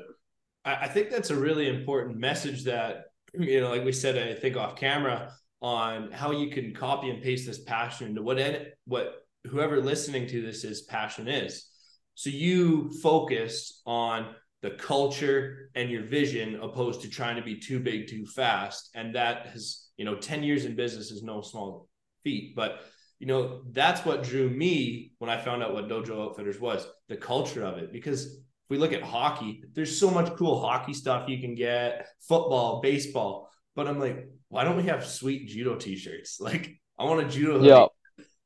[0.63, 4.57] I think that's a really important message that you know, like we said, I think
[4.57, 8.39] off camera on how you can copy and paste this passion into what
[8.85, 11.67] what whoever listening to this is passion is.
[12.15, 17.79] So you focus on the culture and your vision opposed to trying to be too
[17.79, 21.87] big too fast and that has you know 10 years in business is no small
[22.23, 22.81] feat but
[23.19, 27.15] you know that's what drew me when i found out what dojo outfitters was the
[27.17, 27.91] culture of it.
[27.91, 32.07] Because if we look at hockey there's so much cool hockey stuff you can get
[32.21, 33.49] football baseball.
[33.75, 36.39] But i'm like why don't we have sweet judo t-shirts?
[36.47, 37.87] Like i want a judo yeah.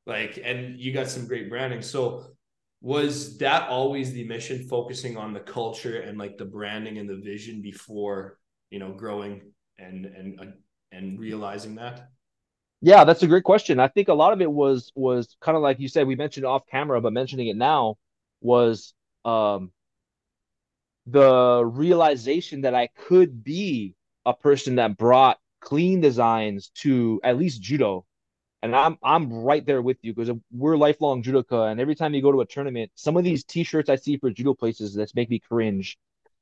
[0.09, 1.83] Like and you got some great branding.
[1.83, 2.25] So
[2.81, 7.17] was that always the mission focusing on the culture and like the branding and the
[7.17, 8.39] vision before
[8.71, 10.45] you know growing and and uh,
[10.91, 12.09] and realizing that
[12.81, 15.63] yeah that's a great question i think a lot of it was was kind of
[15.63, 17.97] like you said we mentioned off camera but mentioning it now
[18.41, 18.93] was
[19.25, 19.71] um
[21.05, 27.61] the realization that i could be a person that brought clean designs to at least
[27.61, 28.05] judo
[28.63, 32.21] And I'm I'm right there with you because we're lifelong judoka, and every time you
[32.23, 35.29] go to a tournament, some of these T-shirts I see for judo places that make
[35.29, 35.97] me cringe.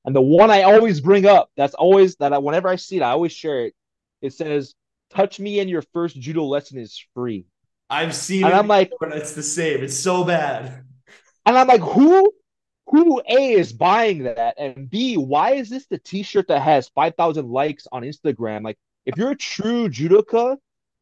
[0.06, 3.04] And the one I always bring up, that's always that I, whenever I see it,
[3.04, 3.76] I always share it.
[4.22, 4.76] It says,
[5.10, 7.46] "Touch me, and your first judo lesson is free."
[7.90, 9.84] I've seen and it, I'm like, it's the same.
[9.84, 10.84] It's so bad.
[11.46, 12.34] And I'm like, who,
[12.88, 17.16] who A is buying that, and B, why is this the T-shirt that has five
[17.16, 18.64] thousand likes on Instagram?
[18.64, 20.58] Like, if you're a true judoka,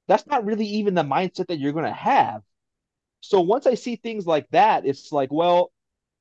[0.08, 2.42] that's not really even the mindset that you're gonna have.
[3.22, 5.72] So once I see things like that, it's like, well,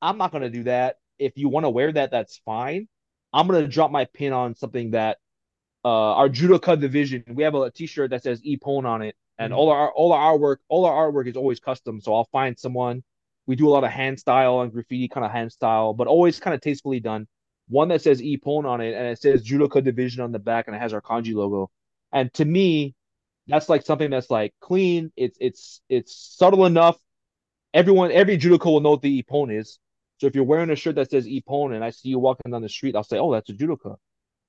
[0.00, 0.96] I'm not gonna do that.
[1.18, 2.88] If you want to wear that, that's fine.
[3.32, 5.18] I'm gonna drop my pin on something that
[5.84, 7.24] uh, our judoka division.
[7.28, 9.58] We have a T-shirt that says Ippon on it, and mm-hmm.
[9.58, 12.00] all our all our artwork, all our artwork is always custom.
[12.00, 13.02] So I'll find someone.
[13.46, 16.40] We do a lot of hand style and graffiti kind of hand style, but always
[16.40, 17.26] kind of tastefully done.
[17.68, 20.74] One that says Ippon on it, and it says judoka division on the back, and
[20.74, 21.70] it has our kanji logo.
[22.12, 22.94] And to me,
[23.46, 25.12] that's like something that's like clean.
[25.16, 26.98] It's it's it's subtle enough.
[27.74, 29.78] Everyone, every judoka will know what the Ippon is.
[30.18, 32.62] So if you're wearing a shirt that says Ippon and I see you walking down
[32.62, 33.96] the street, I'll say, "Oh, that's a judoka,"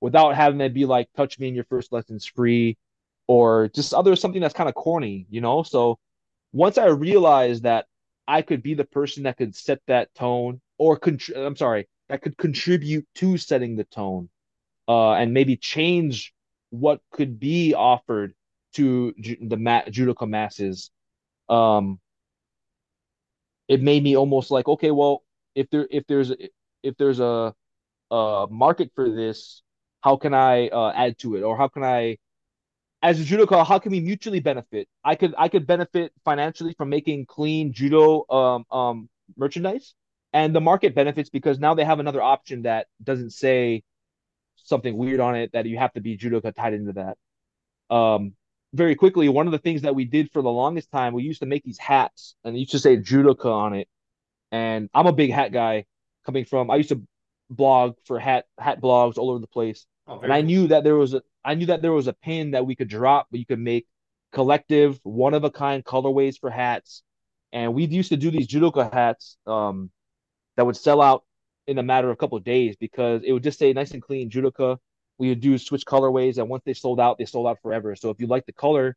[0.01, 2.77] without having it be like, "Touch me in your first lessons free,"
[3.27, 5.63] or just other something that's kind of corny, you know.
[5.63, 5.99] So
[6.53, 7.87] once I realized that
[8.27, 12.21] I could be the person that could set that tone, or contr- I'm sorry, that
[12.21, 14.29] could contribute to setting the tone,
[14.87, 16.33] uh, and maybe change
[16.71, 18.35] what could be offered
[18.73, 20.91] to ju- the ma- judoka masses.
[21.49, 21.99] Um,
[23.67, 25.23] it made me almost like, okay, well,
[25.55, 26.31] if there if there's
[26.83, 27.53] if there's a
[28.11, 29.63] a market for this,
[30.05, 32.17] how can I uh, add to it, or how can I,
[33.01, 34.87] as a judoka, how can we mutually benefit?
[35.03, 39.95] I could I could benefit financially from making clean judo um um merchandise,
[40.31, 43.83] and the market benefits because now they have another option that doesn't say
[44.57, 47.15] something weird on it that you have to be judoka tied into that.
[47.95, 48.33] Um,
[48.73, 51.41] very quickly, one of the things that we did for the longest time, we used
[51.41, 53.87] to make these hats and used to say judoka on it.
[54.51, 55.85] And I'm a big hat guy
[56.25, 57.01] coming from, I used to
[57.49, 59.85] blog for hat, hat blogs all over the place.
[60.07, 60.47] Oh, and I cool.
[60.47, 62.89] knew that there was a, I knew that there was a pin that we could
[62.89, 63.87] drop, but you could make
[64.31, 67.03] collective, one of a kind colorways for hats.
[67.53, 69.91] And we used to do these judoka hats um,
[70.57, 71.23] that would sell out
[71.67, 74.01] in a matter of a couple of days because it would just say nice and
[74.01, 74.77] clean judoka
[75.17, 77.95] we would do switch colorways, and once they sold out, they sold out forever.
[77.95, 78.95] So if you like the color,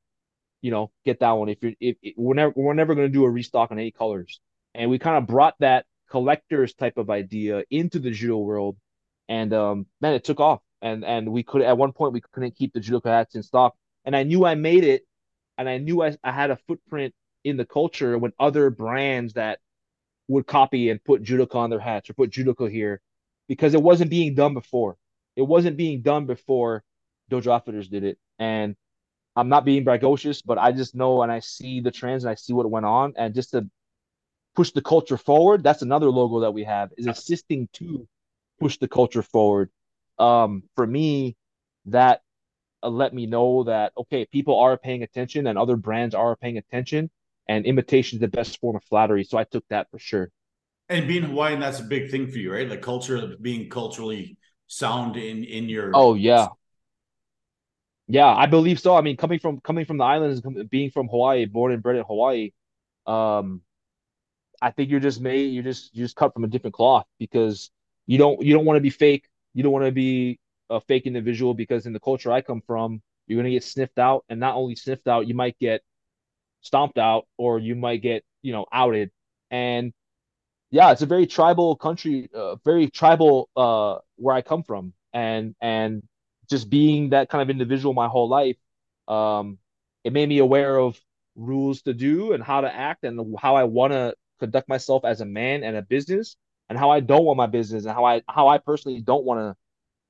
[0.62, 1.48] you know, get that one.
[1.48, 3.92] If you're, if, if we're never, we're never going to do a restock on any
[3.92, 4.40] colors,
[4.74, 8.76] and we kind of brought that collectors type of idea into the judo world,
[9.28, 10.60] and um, man, it took off.
[10.80, 13.74] And and we could at one point we couldn't keep the judoka hats in stock,
[14.04, 15.02] and I knew I made it,
[15.56, 17.14] and I knew I, I had a footprint
[17.44, 19.58] in the culture when other brands that
[20.28, 23.00] would copy and put judoka on their hats or put judoka here,
[23.48, 24.96] because it wasn't being done before
[25.38, 26.82] it wasn't being done before
[27.30, 28.18] Dojo Outfitters did it.
[28.40, 28.74] And
[29.36, 32.34] I'm not being braggadocious, but I just know and I see the trends and I
[32.34, 33.12] see what went on.
[33.16, 33.70] And just to
[34.56, 38.08] push the culture forward, that's another logo that we have is assisting to
[38.58, 39.70] push the culture forward.
[40.18, 41.36] Um, for me,
[41.86, 42.22] that
[42.82, 46.58] uh, let me know that okay, people are paying attention and other brands are paying
[46.58, 47.10] attention,
[47.48, 49.24] and imitation is the best form of flattery.
[49.24, 50.30] So I took that for sure.
[50.88, 52.68] And being Hawaiian, that's a big thing for you, right?
[52.68, 54.36] Like culture, of being culturally
[54.68, 56.46] sound in in your oh yeah
[58.06, 61.46] yeah i believe so i mean coming from coming from the islands being from hawaii
[61.46, 62.50] born and bred in hawaii
[63.06, 63.62] um
[64.60, 67.70] i think you're just made you're just you're just cut from a different cloth because
[68.06, 69.26] you don't you don't want to be fake
[69.58, 70.38] you don't want to be
[70.70, 73.98] a fake individual because in the culture i come from you're going to get sniffed
[73.98, 75.82] out and not only sniffed out you might get
[76.62, 79.10] stomped out or you might get you know outed.
[79.50, 79.92] And
[80.70, 85.54] yeah, it's a very tribal country, uh, very tribal uh, where I come from, and
[85.60, 86.02] and
[86.50, 88.56] just being that kind of individual my whole life,
[89.08, 89.58] um,
[90.04, 90.98] it made me aware of
[91.36, 95.20] rules to do and how to act and how I want to conduct myself as
[95.20, 96.36] a man and a business,
[96.68, 99.40] and how I don't want my business and how I how I personally don't want
[99.40, 99.56] to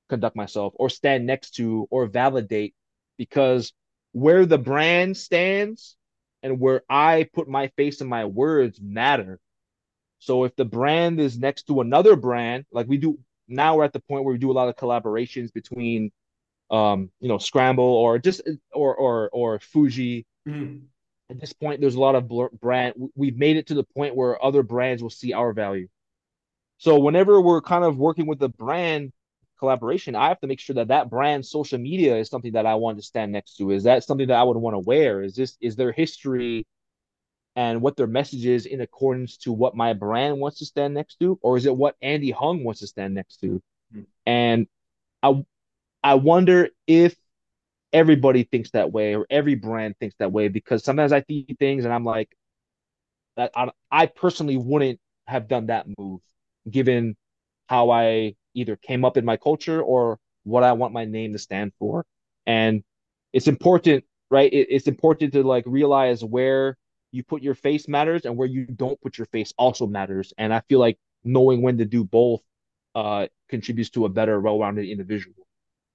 [0.09, 2.73] conduct myself or stand next to or validate,
[3.17, 3.73] because
[4.11, 5.95] where the brand stands
[6.41, 9.39] and where I put my face and my words matter
[10.19, 13.17] so if the brand is next to another brand, like we do
[13.47, 16.11] now, we're at the point where we do a lot of collaborations between,
[16.69, 18.41] um, you know, Scramble or just
[18.71, 20.25] or or or Fuji.
[20.47, 20.85] Mm-hmm.
[21.31, 22.95] At this point, there's a lot of brand.
[23.15, 25.87] We've made it to the point where other brands will see our value.
[26.79, 29.11] So whenever we're kind of working with a brand
[29.59, 32.75] collaboration, I have to make sure that that brand social media is something that I
[32.75, 33.71] want to stand next to.
[33.71, 35.21] Is that something that I would want to wear?
[35.21, 36.65] Is this is their history
[37.57, 41.19] and what their message is in accordance to what my brand wants to stand next
[41.19, 43.61] to, or is it what Andy Hung wants to stand next to?
[43.93, 44.01] Mm-hmm.
[44.25, 44.67] And
[45.21, 45.45] I
[46.01, 47.13] I wonder if
[47.91, 51.83] everybody thinks that way or every brand thinks that way because sometimes I see things
[51.83, 52.29] and I'm like,
[53.35, 56.21] that I, I personally wouldn't have done that move
[56.71, 57.15] given
[57.67, 61.39] how I either came up in my culture or what I want my name to
[61.39, 62.05] stand for.
[62.45, 62.83] And
[63.33, 64.51] it's important, right?
[64.51, 66.77] It, it's important to like realize where
[67.11, 70.33] you put your face matters and where you don't put your face also matters.
[70.37, 72.41] And I feel like knowing when to do both
[72.95, 75.35] uh, contributes to a better, well-rounded individual.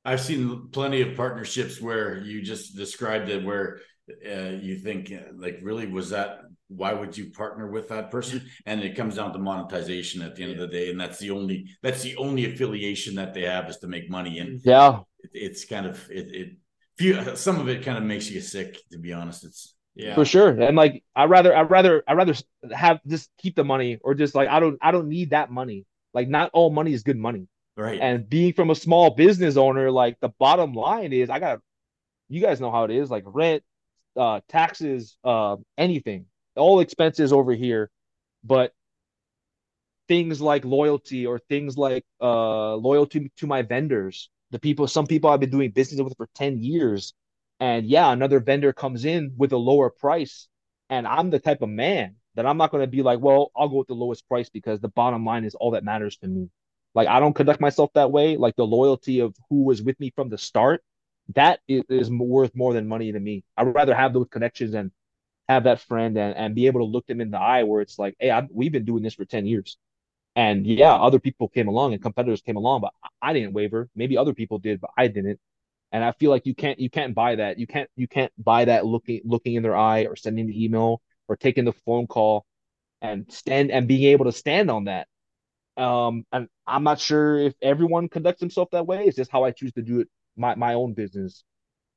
[0.04, 5.60] I've seen plenty of partnerships where you just described it, where uh, you think like,
[5.62, 6.40] really, was that?
[6.68, 8.42] Why would you partner with that person?
[8.66, 10.62] And it comes down to monetization at the end yeah.
[10.62, 13.78] of the day, and that's the only that's the only affiliation that they have is
[13.78, 14.38] to make money.
[14.38, 16.34] And yeah, it, it's kind of it.
[16.34, 16.56] it
[16.96, 19.44] few, some of it kind of makes you sick, to be honest.
[19.44, 22.34] It's yeah for sure and like i rather i rather i rather
[22.72, 25.86] have just keep the money or just like i don't i don't need that money
[26.12, 29.90] like not all money is good money right and being from a small business owner
[29.90, 31.60] like the bottom line is i got
[32.28, 33.62] you guys know how it is like rent
[34.16, 37.90] uh taxes uh anything all expenses over here
[38.44, 38.72] but
[40.08, 45.30] things like loyalty or things like uh loyalty to my vendors the people some people
[45.30, 47.14] i've been doing business with for 10 years
[47.60, 50.48] and yeah, another vendor comes in with a lower price,
[50.90, 53.68] and I'm the type of man that I'm not going to be like, well, I'll
[53.68, 56.50] go with the lowest price because the bottom line is all that matters to me.
[56.94, 58.36] Like I don't conduct myself that way.
[58.36, 60.82] Like the loyalty of who was with me from the start,
[61.34, 63.44] that is, worth more than money to me.
[63.56, 64.90] I'd rather have those connections and
[65.48, 67.98] have that friend and, and be able to look them in the eye where it's
[67.98, 69.76] like, hey, I, we've been doing this for 10 years.
[70.36, 73.88] And yeah, other people came along and competitors came along, but I didn't waver.
[73.94, 75.38] Maybe other people did, but I didn't
[75.94, 77.60] and I feel like you can't you can't buy that.
[77.60, 81.00] You can't you can't buy that looking looking in their eye or sending the email
[81.28, 82.44] or taking the phone call
[83.00, 85.06] and stand and being able to stand on that.
[85.76, 89.04] Um, and I'm not sure if everyone conducts themselves that way.
[89.04, 91.44] It's just how I choose to do it my my own business.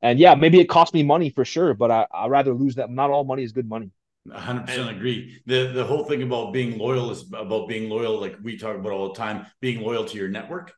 [0.02, 2.90] And yeah, maybe it costs me money for sure, but I I rather lose that.
[2.90, 3.92] Not all money is good money.
[4.28, 5.42] 100% agree.
[5.46, 8.92] The the whole thing about being loyal is about being loyal like we talk about
[8.92, 10.74] all the time, being loyal to your network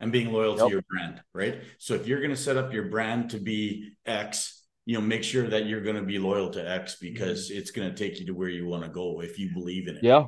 [0.00, 0.66] and being loyal yep.
[0.66, 1.62] to your brand, right?
[1.78, 5.22] So if you're going to set up your brand to be X, you know, make
[5.22, 7.58] sure that you're going to be loyal to X because mm-hmm.
[7.58, 9.96] it's going to take you to where you want to go if you believe in
[9.96, 10.02] it.
[10.02, 10.24] Yeah.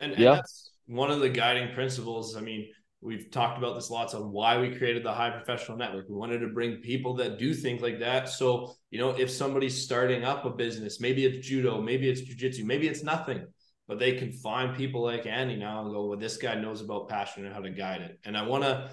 [0.00, 0.34] And, and yeah.
[0.34, 2.36] that's one of the guiding principles.
[2.36, 2.68] I mean,
[3.04, 6.08] we've talked about this lots on why we created the Hive Professional Network.
[6.08, 8.28] We wanted to bring people that do think like that.
[8.28, 12.64] So, you know, if somebody's starting up a business, maybe it's judo, maybe it's jujitsu,
[12.64, 13.46] maybe it's nothing
[13.86, 17.08] but they can find people like Andy now and go, well, this guy knows about
[17.08, 18.18] passion and how to guide it.
[18.24, 18.90] And I want to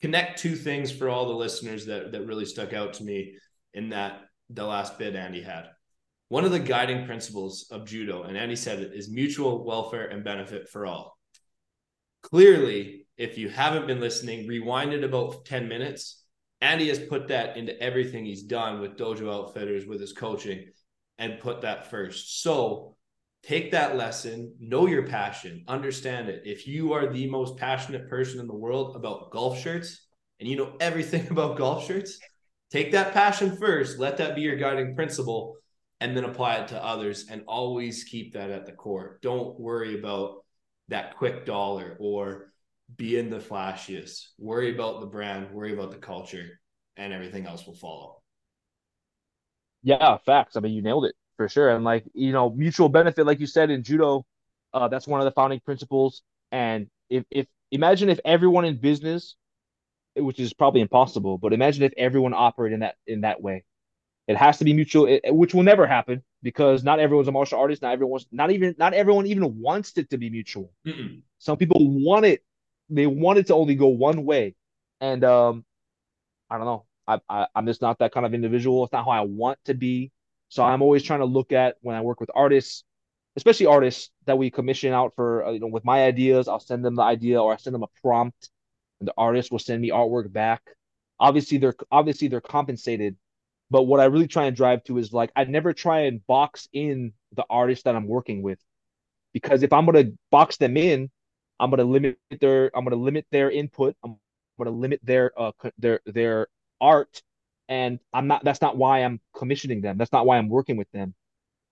[0.00, 3.36] connect two things for all the listeners that that really stuck out to me
[3.72, 5.68] in that the last bit Andy had.
[6.28, 10.24] One of the guiding principles of judo, and Andy said it, is mutual welfare and
[10.24, 11.18] benefit for all.
[12.22, 16.24] Clearly, if you haven't been listening, rewind it about 10 minutes.
[16.60, 20.66] Andy has put that into everything he's done with Dojo Outfitters, with his coaching,
[21.18, 22.42] and put that first.
[22.42, 22.96] So
[23.42, 26.42] take that lesson, know your passion, understand it.
[26.44, 30.06] If you are the most passionate person in the world about golf shirts
[30.40, 32.18] and you know everything about golf shirts,
[32.70, 35.56] take that passion first, let that be your guiding principle,
[36.00, 39.18] and then apply it to others and always keep that at the core.
[39.22, 40.44] Don't worry about
[40.88, 42.51] that quick dollar or
[42.96, 44.26] being the flashiest.
[44.38, 46.60] Worry about the brand, worry about the culture,
[46.96, 48.22] and everything else will follow.
[49.82, 50.56] Yeah, facts.
[50.56, 51.70] I mean, you nailed it for sure.
[51.70, 54.24] And like, you know, mutual benefit, like you said in judo,
[54.72, 56.22] uh, that's one of the founding principles.
[56.50, 59.36] And if, if imagine if everyone in business,
[60.14, 63.64] which is probably impossible, but imagine if everyone operated in that in that way.
[64.28, 67.58] It has to be mutual, it, which will never happen because not everyone's a martial
[67.58, 67.82] artist.
[67.82, 70.72] Not everyone's not even not everyone even wants it to be mutual.
[70.86, 71.22] Mm-mm.
[71.38, 72.44] Some people want it,
[72.92, 74.54] they want it to only go one way,
[75.00, 75.64] and um,
[76.50, 76.86] I don't know.
[77.06, 78.84] I, I I'm just not that kind of individual.
[78.84, 80.12] It's not how I want to be.
[80.48, 82.84] So I'm always trying to look at when I work with artists,
[83.36, 86.84] especially artists that we commission out for, uh, you know, with my ideas, I'll send
[86.84, 88.50] them the idea or I send them a prompt
[89.00, 90.60] and the artist will send me artwork back.
[91.18, 93.16] Obviously they're obviously they're compensated,
[93.70, 96.68] but what I really try and drive to is like I never try and box
[96.72, 98.58] in the artist that I'm working with
[99.32, 101.10] because if I'm going to box them in,
[101.62, 103.96] I'm going to limit their I'm going to limit their input.
[104.04, 104.18] I'm
[104.58, 106.48] going to limit their uh their their
[106.80, 107.22] art
[107.70, 109.98] and I'm not that's not why I'm commissioning them.
[109.98, 111.14] That's not why I'm working with them.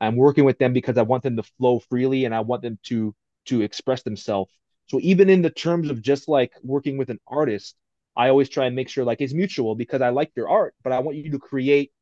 [0.01, 2.79] I'm working with them because I want them to flow freely and I want them
[2.85, 3.15] to
[3.47, 4.53] to express themselves.
[4.89, 7.77] So even in the terms of just like working with an artist,
[8.17, 10.93] I always try and make sure like it's mutual because I like your art, but
[10.93, 11.93] I want you to create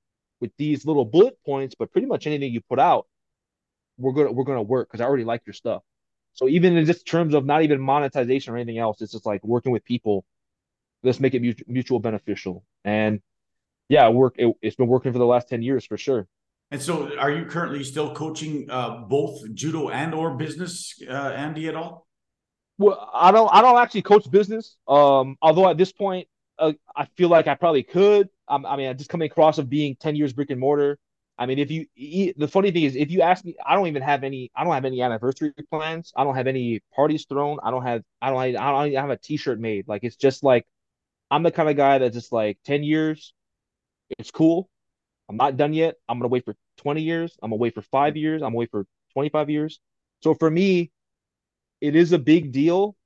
[0.40, 3.06] with these little bullet points, but pretty much anything you put out,
[3.98, 5.82] we're gonna we're gonna work because I already like your stuff.
[6.34, 9.44] So even in just terms of not even monetization or anything else, it's just like
[9.44, 10.24] working with people.
[11.02, 12.64] Let's make it mutual beneficial.
[12.84, 13.20] And
[13.88, 14.34] yeah, work.
[14.38, 16.26] It, has been working for the last ten years for sure.
[16.70, 21.68] And so, are you currently still coaching uh, both judo and or business, uh, Andy,
[21.68, 22.06] at all?
[22.76, 23.48] Well, I don't.
[23.52, 24.76] I don't actually coach business.
[24.86, 28.28] Um, although at this point, uh, I feel like I probably could.
[28.48, 30.98] Um, I mean, I just coming across of being ten years brick and mortar.
[31.38, 31.86] I mean, if you
[32.36, 34.50] the funny thing is, if you ask me, I don't even have any.
[34.56, 36.12] I don't have any anniversary plans.
[36.16, 37.58] I don't have any parties thrown.
[37.62, 38.02] I don't have.
[38.20, 38.56] I don't.
[38.56, 39.86] I don't have a T-shirt made.
[39.86, 40.66] Like it's just like
[41.30, 43.32] I'm the kind of guy that's just like ten years.
[44.18, 44.68] It's cool.
[45.28, 45.96] I'm not done yet.
[46.08, 47.36] I'm gonna wait for 20 years.
[47.42, 48.42] I'm gonna wait for five years.
[48.42, 49.78] I'm gonna wait for 25 years.
[50.22, 50.90] So for me,
[51.80, 52.96] it is a big deal,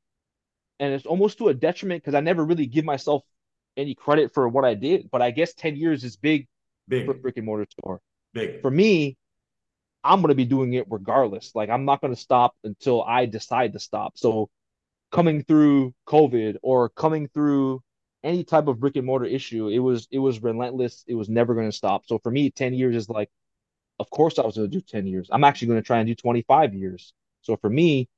[0.80, 3.24] and it's almost to a detriment because I never really give myself
[3.76, 5.10] any credit for what I did.
[5.10, 6.46] But I guess 10 years is big,
[6.88, 8.00] big for brick and mortar store.
[8.32, 9.16] Big for me.
[10.04, 11.52] I'm gonna be doing it regardless.
[11.54, 14.18] Like I'm not gonna stop until I decide to stop.
[14.18, 14.50] So
[15.12, 17.82] coming through COVID or coming through
[18.24, 21.04] any type of brick and mortar issue, it was it was relentless.
[21.06, 22.06] It was never going to stop.
[22.06, 23.30] So for me, ten years is like,
[23.98, 25.28] of course I was going to do ten years.
[25.30, 27.12] I'm actually going to try and do twenty five years.
[27.42, 28.08] So for me,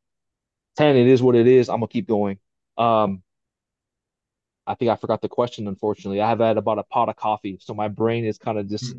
[0.76, 1.68] ten it is what it is.
[1.68, 2.38] I'm gonna keep going.
[2.78, 3.22] Um,
[4.66, 5.68] I think I forgot the question.
[5.68, 8.68] Unfortunately, I have had about a pot of coffee, so my brain is kind of
[8.68, 8.94] just.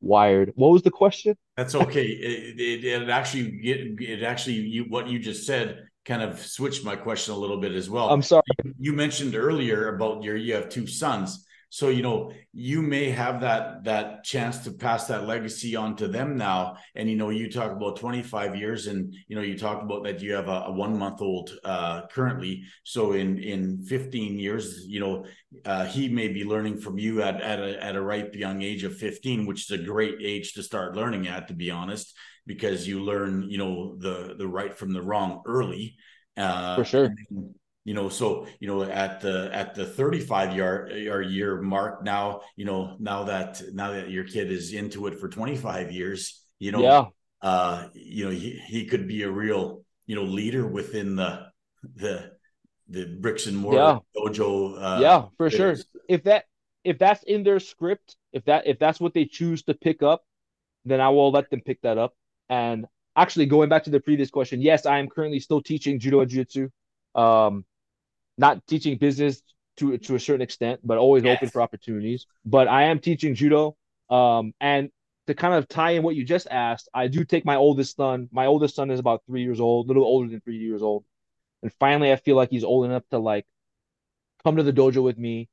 [0.00, 0.52] Wired.
[0.54, 1.36] What was the question?
[1.56, 2.06] That's okay.
[2.06, 6.84] It, it, it actually it, it actually you what you just said kind of switched
[6.84, 8.08] my question a little bit as well.
[8.08, 8.42] I'm sorry.
[8.78, 11.46] You mentioned earlier about your you have two sons.
[11.70, 16.08] So you know you may have that that chance to pass that legacy on to
[16.08, 16.76] them now.
[16.96, 20.20] And you know you talk about 25 years, and you know you talk about that
[20.20, 22.64] you have a, a one month old uh, currently.
[22.82, 25.24] So in in 15 years, you know
[25.64, 28.82] uh, he may be learning from you at at a, at a ripe young age
[28.82, 32.16] of 15, which is a great age to start learning at, to be honest
[32.46, 35.96] because you learn you know the the right from the wrong early
[36.36, 37.54] uh for sure and,
[37.84, 42.40] you know so you know at the at the 35 yard or year mark now
[42.56, 46.72] you know now that now that your kid is into it for 25 years you
[46.72, 47.04] know yeah
[47.42, 51.46] uh you know he, he could be a real you know leader within the
[51.96, 52.30] the
[52.88, 53.98] the bricks and mortar yeah.
[54.14, 55.74] dojo uh, yeah for sure
[56.08, 56.44] if that
[56.84, 60.22] if that's in their script if that if that's what they choose to pick up
[60.84, 62.14] then i will let them pick that up
[62.50, 66.20] and actually, going back to the previous question, yes, I am currently still teaching judo
[66.20, 66.68] and jiu-jitsu.
[67.14, 67.64] Um,
[68.40, 69.42] not teaching business
[69.76, 71.36] to to a certain extent, but always yes.
[71.36, 72.26] open for opportunities.
[72.44, 73.76] But I am teaching judo.
[74.08, 74.90] Um, and
[75.28, 78.28] to kind of tie in what you just asked, I do take my oldest son.
[78.32, 81.04] My oldest son is about three years old, a little older than three years old.
[81.62, 83.46] And finally, I feel like he's old enough to like
[84.42, 85.48] come to the dojo with me,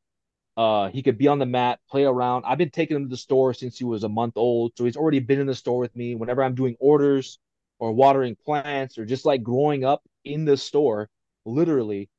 [0.58, 2.44] uh, he could be on the mat, play around.
[2.46, 4.98] I've been taking him to the store since he was a month old, so he's
[4.98, 6.16] already been in the store with me.
[6.16, 7.38] Whenever I'm doing orders
[7.78, 11.10] or watering plants or just like growing up in the store,
[11.46, 12.10] literally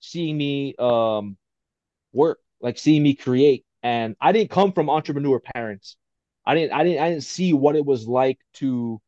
[0.00, 1.36] seeing me um
[2.12, 3.64] work, like seeing me create.
[3.82, 5.96] And I didn't come from entrepreneur parents.
[6.46, 9.00] I didn't I didn't I didn't see what it was like to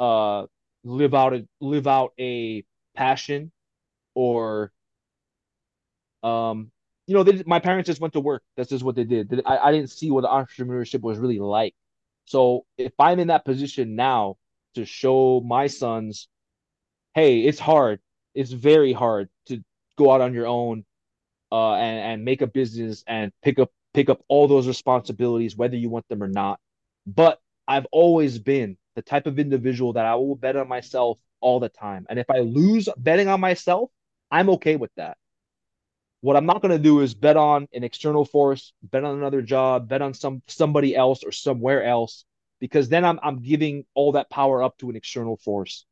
[0.00, 0.46] uh
[0.84, 2.64] live out a live out a
[2.96, 3.52] passion
[4.14, 4.72] or
[6.22, 6.70] um
[7.06, 8.42] you know, they, my parents just went to work.
[8.56, 9.42] That's just what they did.
[9.44, 11.74] I, I didn't see what entrepreneurship was really like.
[12.24, 14.38] So if I'm in that position now
[14.74, 16.28] to show my sons,
[17.14, 18.00] hey, it's hard.
[18.34, 19.28] It's very hard
[19.96, 20.84] go out on your own
[21.52, 25.76] uh, and, and make a business and pick up pick up all those responsibilities, whether
[25.76, 26.58] you want them or not.
[27.06, 31.60] But I've always been the type of individual that I will bet on myself all
[31.60, 32.06] the time.
[32.08, 33.90] And if I lose betting on myself,
[34.30, 35.16] I'm okay with that.
[36.22, 39.42] What I'm not going to do is bet on an external force, bet on another
[39.42, 42.24] job, bet on some somebody else or somewhere else,
[42.60, 45.84] because then I'm I'm giving all that power up to an external force.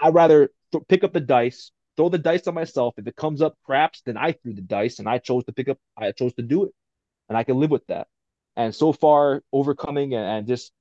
[0.00, 1.70] I'd rather th- pick up the dice,
[2.00, 2.94] throw the dice on myself.
[2.98, 5.68] If it comes up craps, then I threw the dice and I chose to pick
[5.68, 5.78] up.
[5.96, 6.72] I chose to do it,
[7.28, 8.08] and I can live with that.
[8.56, 10.72] And so far, overcoming and, and just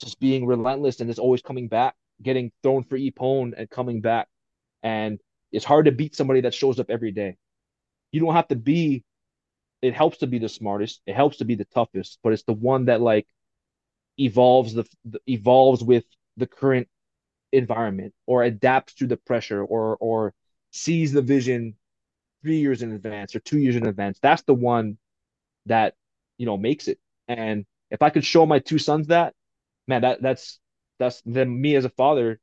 [0.00, 4.28] just being relentless and just always coming back, getting thrown for Ippon and coming back.
[4.82, 5.18] And
[5.52, 7.38] it's hard to beat somebody that shows up every day
[8.12, 9.04] you don't have to be
[9.82, 12.52] it helps to be the smartest it helps to be the toughest but it's the
[12.52, 13.26] one that like
[14.18, 16.04] evolves the, the, evolves with
[16.36, 16.88] the current
[17.56, 20.34] environment or adapts to the pressure or or
[20.72, 21.74] sees the vision
[22.42, 24.98] three years in advance or two years in advance that's the one
[25.66, 25.94] that
[26.38, 26.98] you know makes it
[27.28, 29.34] and if i could show my two sons that
[29.88, 30.58] man that that's
[30.98, 32.38] that's then me as a father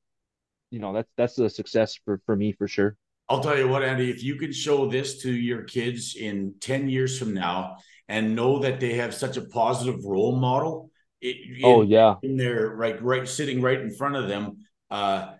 [0.71, 2.97] you know that's that's a success for for me for sure
[3.29, 6.89] I'll tell you what, Andy, if you could show this to your kids in 10
[6.89, 10.91] years from now and know that they have such a positive role model,
[11.21, 12.15] it, oh, in, yeah.
[12.21, 14.57] In there, right, right, sitting right in front of them,
[14.91, 15.33] uh,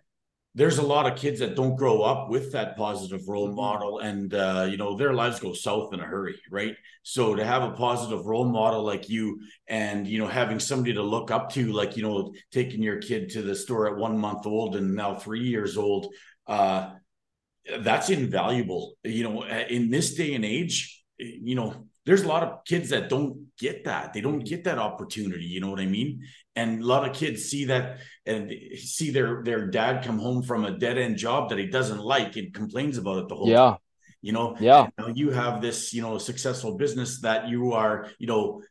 [0.56, 3.56] there's a lot of kids that don't grow up with that positive role mm-hmm.
[3.56, 7.44] model and uh, you know their lives go south in a hurry right so to
[7.44, 11.52] have a positive role model like you and you know having somebody to look up
[11.52, 14.96] to like you know taking your kid to the store at one month old and
[14.96, 16.08] now three years old
[16.48, 16.92] uh,
[17.80, 22.66] that's invaluable you know in this day and age you know there's a lot of
[22.66, 24.14] kids that don't get that.
[24.14, 25.46] They don't get that opportunity.
[25.46, 26.24] You know what I mean?
[26.56, 30.66] And a lot of kids see that and see their their dad come home from
[30.66, 33.58] a dead end job that he doesn't like and complains about it the whole yeah.
[33.58, 33.78] time.
[34.22, 34.88] You know, yeah.
[34.98, 38.62] Now you have this, you know, successful business that you are, you know,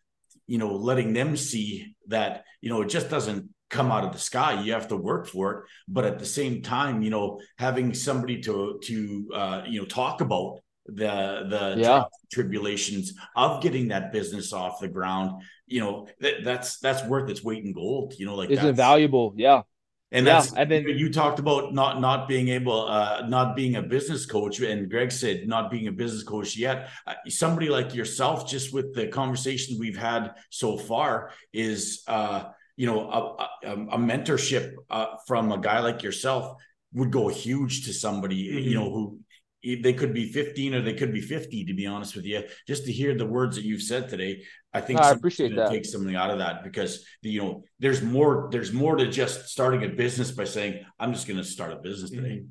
[0.47, 4.18] you know, letting them see that, you know, it just doesn't come out of the
[4.18, 7.95] sky you have to work for it but at the same time you know having
[7.95, 12.05] somebody to to uh, you know talk about the the yeah.
[12.33, 17.43] tribulations of getting that business off the ground you know that, that's that's worth its
[17.43, 19.62] weight in gold you know like it's invaluable yeah
[20.11, 23.76] and that's yeah, and then you talked about not not being able uh not being
[23.76, 27.95] a business coach and greg said not being a business coach yet uh, somebody like
[27.95, 32.45] yourself just with the conversations we've had so far is uh
[32.76, 36.57] you know a, a, a mentorship uh, from a guy like yourself
[36.93, 38.68] would go huge to somebody mm-hmm.
[38.68, 39.18] you know who
[39.63, 42.43] they could be 15 or they could be 50 to be honest with you.
[42.67, 44.43] Just to hear the words that you've said today
[44.75, 45.71] i think no, i appreciate that.
[45.71, 49.85] take something out of that because you know there's more there's more to just starting
[49.85, 52.41] a business by saying i'm just going to start a business today.
[52.41, 52.47] Mm-hmm.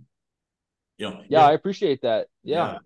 [0.97, 2.27] you know yeah, yeah, i appreciate that.
[2.43, 2.77] Yeah, yeah.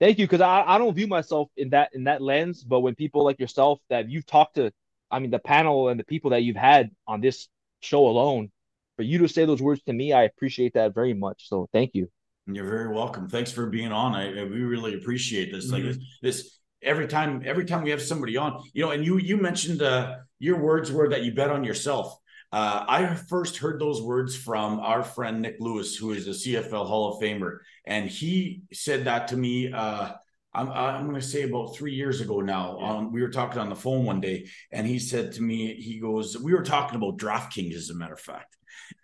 [0.00, 2.94] thank you because I, I don't view myself in that in that lens but when
[2.94, 4.72] people like yourself that you've talked to
[5.10, 7.48] i mean the panel and the people that you've had on this
[7.80, 8.50] show alone
[8.96, 11.48] for you to say those words to me i appreciate that very much.
[11.48, 12.10] So thank you
[12.56, 13.28] you're very welcome.
[13.28, 14.14] Thanks for being on.
[14.14, 15.66] I, I we really appreciate this.
[15.66, 15.74] Mm-hmm.
[15.74, 19.18] Like this, this every time every time we have somebody on, you know, and you
[19.18, 22.16] you mentioned uh your words were that you bet on yourself.
[22.50, 26.86] Uh, I first heard those words from our friend Nik Lewis, who is a CFL
[26.86, 29.70] Hall of Famer, and he said that to me.
[29.70, 30.12] Uh,
[30.54, 32.78] I'm, I'm going to say about three years ago now.
[32.78, 36.00] Um, we were talking on the phone one day, and he said to me, he
[36.00, 38.56] goes, "We were talking about DraftKings, as a matter of fact."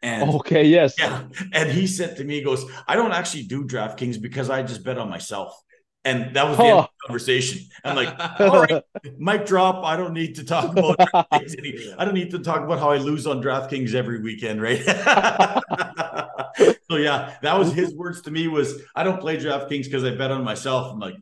[0.02, 0.94] And okay, yes.
[0.98, 1.24] Yeah.
[1.52, 4.84] And he said to me, he goes, I don't actually do DraftKings because I just
[4.84, 5.58] bet on myself.
[6.06, 6.86] And that was the, oh.
[7.06, 7.66] conversation.
[7.82, 8.82] I'm like, all right,
[9.16, 9.82] mic drop.
[9.84, 11.94] I don't need to talk about DraftKings.
[11.98, 14.84] I don't need to talk about how I lose on DraftKings every weekend, right?
[16.90, 20.14] so yeah, that was his words to me was I don't play DraftKings because I
[20.14, 20.92] bet on myself.
[20.92, 21.16] I'm like,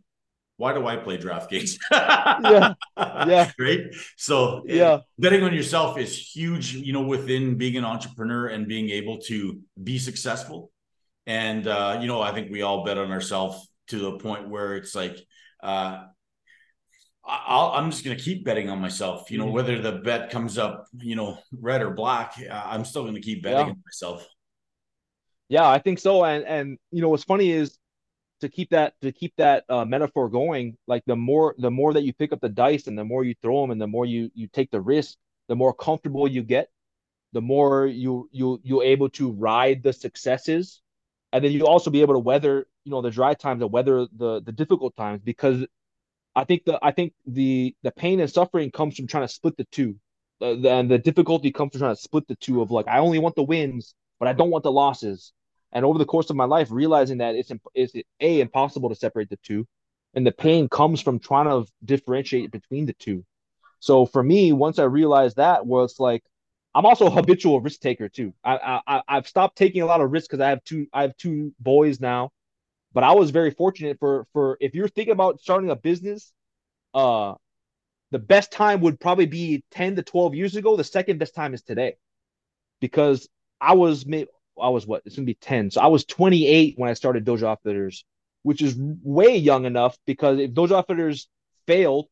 [0.57, 1.79] why do I play DraftKings?
[1.93, 2.75] yeah.
[2.97, 3.51] Yeah.
[3.59, 3.81] Right.
[4.17, 8.91] So yeah, betting on yourself is huge, you know, within being an entrepreneur and being
[8.91, 10.71] able to be successful.
[11.27, 14.77] And uh, you know, I think we all bet on ourselves to the point where
[14.77, 15.19] it's like,
[15.63, 16.05] uh,
[17.25, 19.31] i am just going to keep betting on myself.
[19.31, 19.55] You know, mm-hmm.
[19.55, 23.43] whether the bet comes up, you know, red or black, I'm still going to keep
[23.43, 23.73] betting yeah.
[23.73, 24.27] on myself.
[25.49, 26.25] Yeah, I think so.
[26.25, 27.79] And and you know, what's funny is
[28.43, 32.03] to keep that to keep that uh, metaphor going like the more the more that
[32.03, 34.31] you pick up the dice and the more you throw them and the more you
[34.35, 35.17] you take the risk
[35.49, 36.69] the more comfortable you get
[37.33, 40.81] the more you you you're able to ride the successes.
[41.33, 44.07] And then you also be able to weather you know the dry times and weather
[44.17, 45.65] the the difficult times because
[46.35, 49.57] i think the i think the the pain and suffering comes from trying to split
[49.57, 49.97] the two.
[50.41, 52.99] Uh, the, and the difficulty comes from trying to split the two of like i
[52.99, 55.33] only want the wins but i don't want the losses
[55.73, 59.31] and over the course of my life, realizing that it's it's a impossible to separate
[59.31, 59.67] the two,
[60.15, 63.25] and the pain comes from trying to differentiate between the two.
[63.81, 66.23] So for me, once I realized that, it's like
[66.75, 68.33] I'm also a habitual risk taker too.
[68.45, 71.17] I, I I've stopped taking a lot of risks because I have two I have
[71.17, 72.31] two boys now,
[72.93, 76.33] but I was very fortunate for for if you're thinking about starting a business,
[76.95, 77.35] uh,
[78.11, 80.77] the best time would probably be 10 to 12 years ago.
[80.77, 81.97] The second best time is today,
[82.81, 83.29] because
[83.61, 84.07] I was
[84.61, 85.03] I was what?
[85.05, 85.71] It's gonna be 10.
[85.71, 88.05] So I was 28 when I started Dojo Outfitters,
[88.43, 91.29] which is way young enough because if Dojo Outfitters
[91.67, 92.07] failed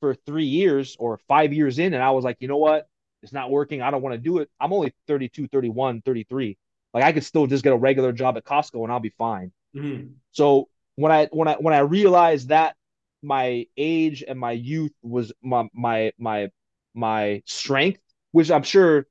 [0.00, 2.88] for three years or five years in, and I was like, you know what?
[3.22, 3.82] It's not working.
[3.82, 4.50] I don't want to do it.
[4.60, 6.58] I'm only 32, 31, 33.
[6.92, 9.52] Like I could still just get a regular job at Costco and I'll be fine.
[9.74, 10.08] Mm-hmm.
[10.32, 12.76] So when I when I when I realized that
[13.22, 16.50] my age and my youth was my my my
[16.94, 18.00] my strength,
[18.32, 19.06] which I'm sure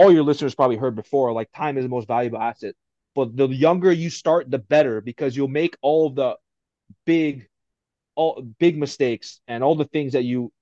[0.00, 2.74] all your listeners probably heard before, like time is the most valuable asset.
[3.14, 6.36] But the younger you start, the better because you'll make all the
[7.04, 7.48] big,
[8.14, 10.52] all big mistakes and all the things that you,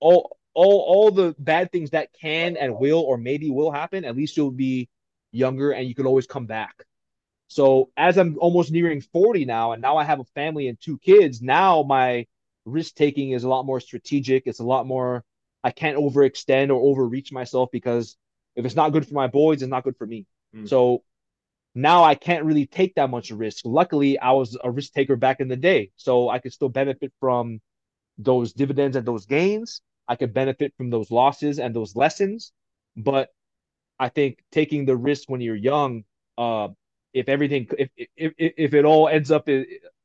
[0.00, 4.04] all all all the bad things that can and will or maybe will happen.
[4.04, 4.90] At least you'll be
[5.32, 6.84] younger and you can always come back.
[7.48, 10.98] So as I'm almost nearing 40 now, and now I have a family and two
[10.98, 12.26] kids, now my
[12.66, 14.42] risk taking is a lot more strategic.
[14.46, 15.24] It's a lot more
[15.64, 18.16] I can't overextend or overreach myself because
[18.56, 20.26] if it's not good for my boys, it's not good for me.
[20.54, 20.68] Mm.
[20.68, 21.02] So
[21.74, 23.64] now I can't really take that much risk.
[23.66, 27.12] Luckily, I was a risk taker back in the day, so I could still benefit
[27.20, 27.60] from
[28.18, 29.82] those dividends and those gains.
[30.08, 32.52] I could benefit from those losses and those lessons.
[32.96, 33.28] But
[33.98, 36.04] I think taking the risk when you're young,
[36.38, 36.68] uh,
[37.12, 39.48] if everything, if if if it all ends up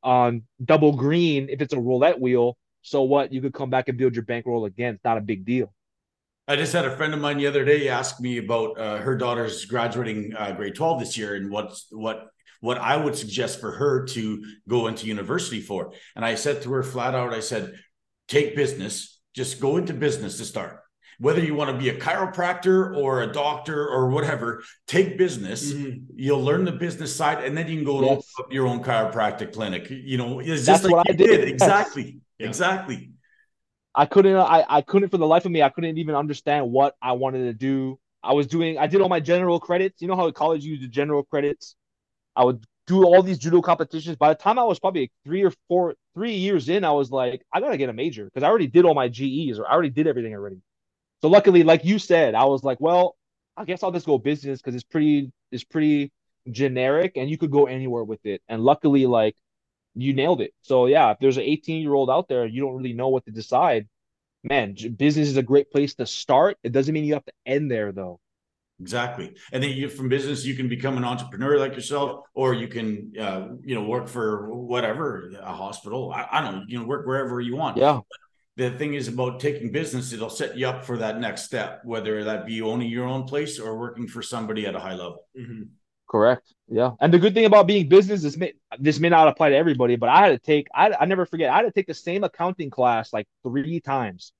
[0.04, 3.32] on double green, if it's a roulette wheel, so what?
[3.32, 4.95] You could come back and build your bankroll again.
[4.95, 5.74] It's not a big deal.
[6.52, 9.16] I just had a friend of mine the other day ask me about uh, her
[9.16, 12.28] daughter's graduating uh, grade 12 this year and what's what
[12.60, 15.93] what I would suggest for her to go into university for.
[16.14, 17.76] And I said to her flat out, I said,
[18.28, 20.82] take business, just go into business to start.
[21.20, 25.72] Whether you want to be a chiropractor or a doctor or whatever, take business.
[25.72, 26.04] Mm-hmm.
[26.16, 28.26] You'll learn the business side, and then you can go yes.
[28.26, 29.89] to your own chiropractic clinic.
[29.89, 31.28] You know, it's just That's like what I did.
[31.28, 31.47] did.
[31.47, 32.47] Exactly, yeah.
[32.47, 33.11] exactly.
[33.96, 36.96] I couldn't I, I couldn't for the life of me I couldn't even understand what
[37.02, 38.00] I wanted to do.
[38.24, 40.02] I was doing I did all my general credits.
[40.02, 41.76] You know how college do general credits?
[42.36, 44.18] I would do all these judo competitions.
[44.18, 47.44] By the time I was probably three or four three years in, I was like,
[47.54, 49.89] I gotta get a major because I already did all my GEs or I already
[49.92, 50.62] did everything already.
[51.22, 53.16] So luckily, like you said, I was like, well,
[53.58, 56.12] I guess I'll just go business because it's pretty it's pretty
[56.52, 58.42] generic and you could go anywhere with it.
[58.48, 59.36] And luckily, like
[59.96, 60.54] you nailed it.
[60.62, 63.26] So yeah, if there's an 18 year old out there, you don't really know what
[63.26, 63.88] to decide.
[64.44, 66.58] Man, business is a great place to start.
[66.64, 68.20] It doesn't mean you have to end there though.
[68.80, 72.68] Exactly, and then you from business you can become an entrepreneur like yourself, or you
[72.68, 76.12] can uh, you know work for whatever a hospital.
[76.12, 77.78] I, I don't know, you know work wherever you want.
[77.78, 78.00] Yeah.
[78.58, 81.82] But the thing is about taking business; it'll set you up for that next step,
[81.84, 85.28] whether that be owning your own place or working for somebody at a high level.
[85.39, 85.64] Mm-hmm.
[86.12, 86.53] Correct.
[86.68, 86.91] Yeah.
[86.99, 89.95] And the good thing about being business is may, this may not apply to everybody,
[89.95, 92.26] but I had to take, I, I never forget, I had to take the same
[92.26, 94.34] accounting class like three times.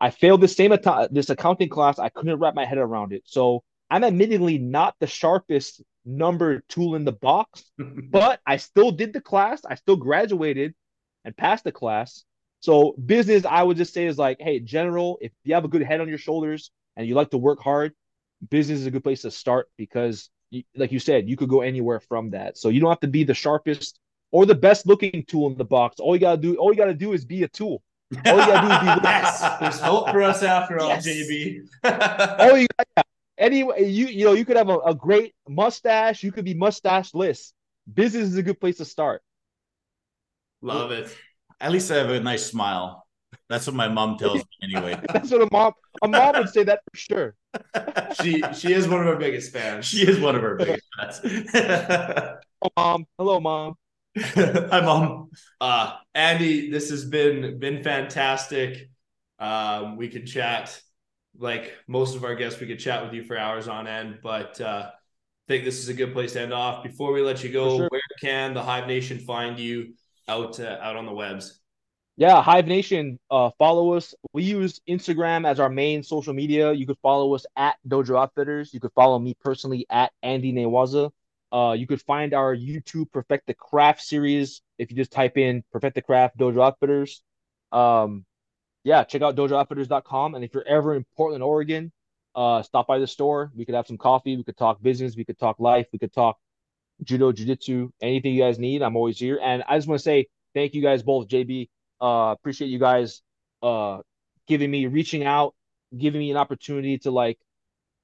[0.00, 0.74] I failed the same
[1.10, 1.98] this accounting class.
[1.98, 3.22] I couldn't wrap my head around it.
[3.26, 9.12] So I'm admittedly not the sharpest number tool in the box, but I still did
[9.12, 9.60] the class.
[9.68, 10.74] I still graduated
[11.26, 12.24] and passed the class.
[12.60, 15.82] So business, I would just say is like, hey, general, if you have a good
[15.82, 17.92] head on your shoulders and you like to work hard,
[18.48, 20.30] business is a good place to start because
[20.76, 22.58] like you said, you could go anywhere from that.
[22.58, 23.98] So you don't have to be the sharpest
[24.30, 26.00] or the best looking tool in the box.
[26.00, 27.82] All you gotta do, all you gotta do is be a tool.
[28.26, 29.58] All you gotta do is be yes.
[29.60, 31.06] There's hope for us after all, yes.
[31.06, 31.66] JB.
[32.40, 33.06] oh, you got
[33.38, 37.52] anyway, you you know, you could have a, a great mustache, you could be mustacheless.
[37.92, 39.22] Business is a good place to start.
[40.62, 41.14] Love it.
[41.60, 43.06] At least I have a nice smile.
[43.48, 44.98] That's what my mom tells me anyway.
[45.12, 47.34] That's what a mom a mom would say that for sure.
[48.22, 49.86] She she is one of our biggest fans.
[49.86, 51.20] She is one of our biggest fans.
[52.62, 53.06] oh, mom.
[53.18, 53.74] Hello, mom.
[54.16, 55.30] Hi, mom.
[55.60, 58.90] Uh, Andy, this has been been fantastic.
[59.38, 60.80] Um, we could chat
[61.36, 62.60] like most of our guests.
[62.60, 65.88] We could chat with you for hours on end, but uh, I think this is
[65.88, 66.82] a good place to end off.
[66.82, 67.88] Before we let you go, sure.
[67.90, 69.94] where can the Hive Nation find you
[70.28, 71.60] out uh, out on the webs?
[72.16, 74.14] Yeah, Hive Nation, uh, follow us.
[74.32, 76.72] We use Instagram as our main social media.
[76.72, 78.72] You could follow us at Dojo Outfitters.
[78.72, 81.10] You could follow me personally at Andy Newaza.
[81.50, 85.64] Uh, you could find our YouTube Perfect the Craft series if you just type in
[85.72, 87.20] Perfect the Craft Dojo Outfitters.
[87.72, 88.24] Um,
[88.84, 90.36] yeah, check out dojooutfitters.com.
[90.36, 91.90] And if you're ever in Portland, Oregon,
[92.36, 93.50] uh, stop by the store.
[93.56, 94.36] We could have some coffee.
[94.36, 95.16] We could talk business.
[95.16, 95.88] We could talk life.
[95.92, 96.38] We could talk
[97.02, 98.82] judo, jiu-jitsu, anything you guys need.
[98.82, 99.40] I'm always here.
[99.42, 101.68] And I just want to say thank you guys both, JB
[102.04, 103.22] uh, appreciate you guys
[103.62, 103.98] uh,
[104.46, 105.54] giving me reaching out,
[105.96, 107.38] giving me an opportunity to like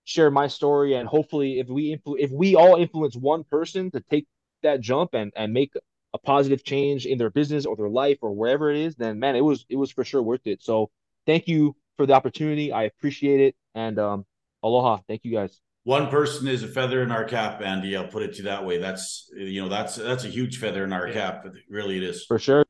[0.05, 4.01] share my story, and hopefully, if we influ- if we all influence one person to
[4.01, 4.27] take
[4.63, 5.75] that jump and and make
[6.15, 9.37] a positive change in their business or their life or wherever it is, then man,
[9.37, 10.63] it was it was for sure worth it.
[10.63, 10.91] So
[11.27, 12.73] thank you for the opportunity.
[12.73, 14.25] I appreciate it, and um,
[14.63, 15.01] aloha.
[15.07, 17.97] Thank you guys one person is a feather in our cap, Andy.
[17.97, 18.79] I'll put it to you that way.
[18.79, 21.15] That's you know that's that's a huge feather in our yeah.
[21.15, 21.47] cap.
[21.69, 22.65] Really, it is for sure,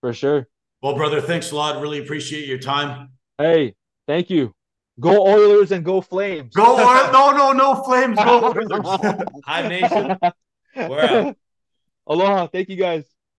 [0.00, 0.48] for sure.
[0.82, 1.80] Well, brother, thanks a lot.
[1.80, 3.10] Really appreciate your time.
[3.38, 3.74] Hey,
[4.08, 4.52] thank you.
[4.98, 6.54] Go Oilers and go Flames.
[6.54, 7.08] Go Oilers.
[7.12, 8.16] No, no, no Flames.
[8.16, 8.68] Go Oilers.
[9.46, 10.16] Hive Nation.
[10.76, 11.36] We're out.
[12.06, 12.46] Aloha.
[12.48, 13.04] Thank you guys.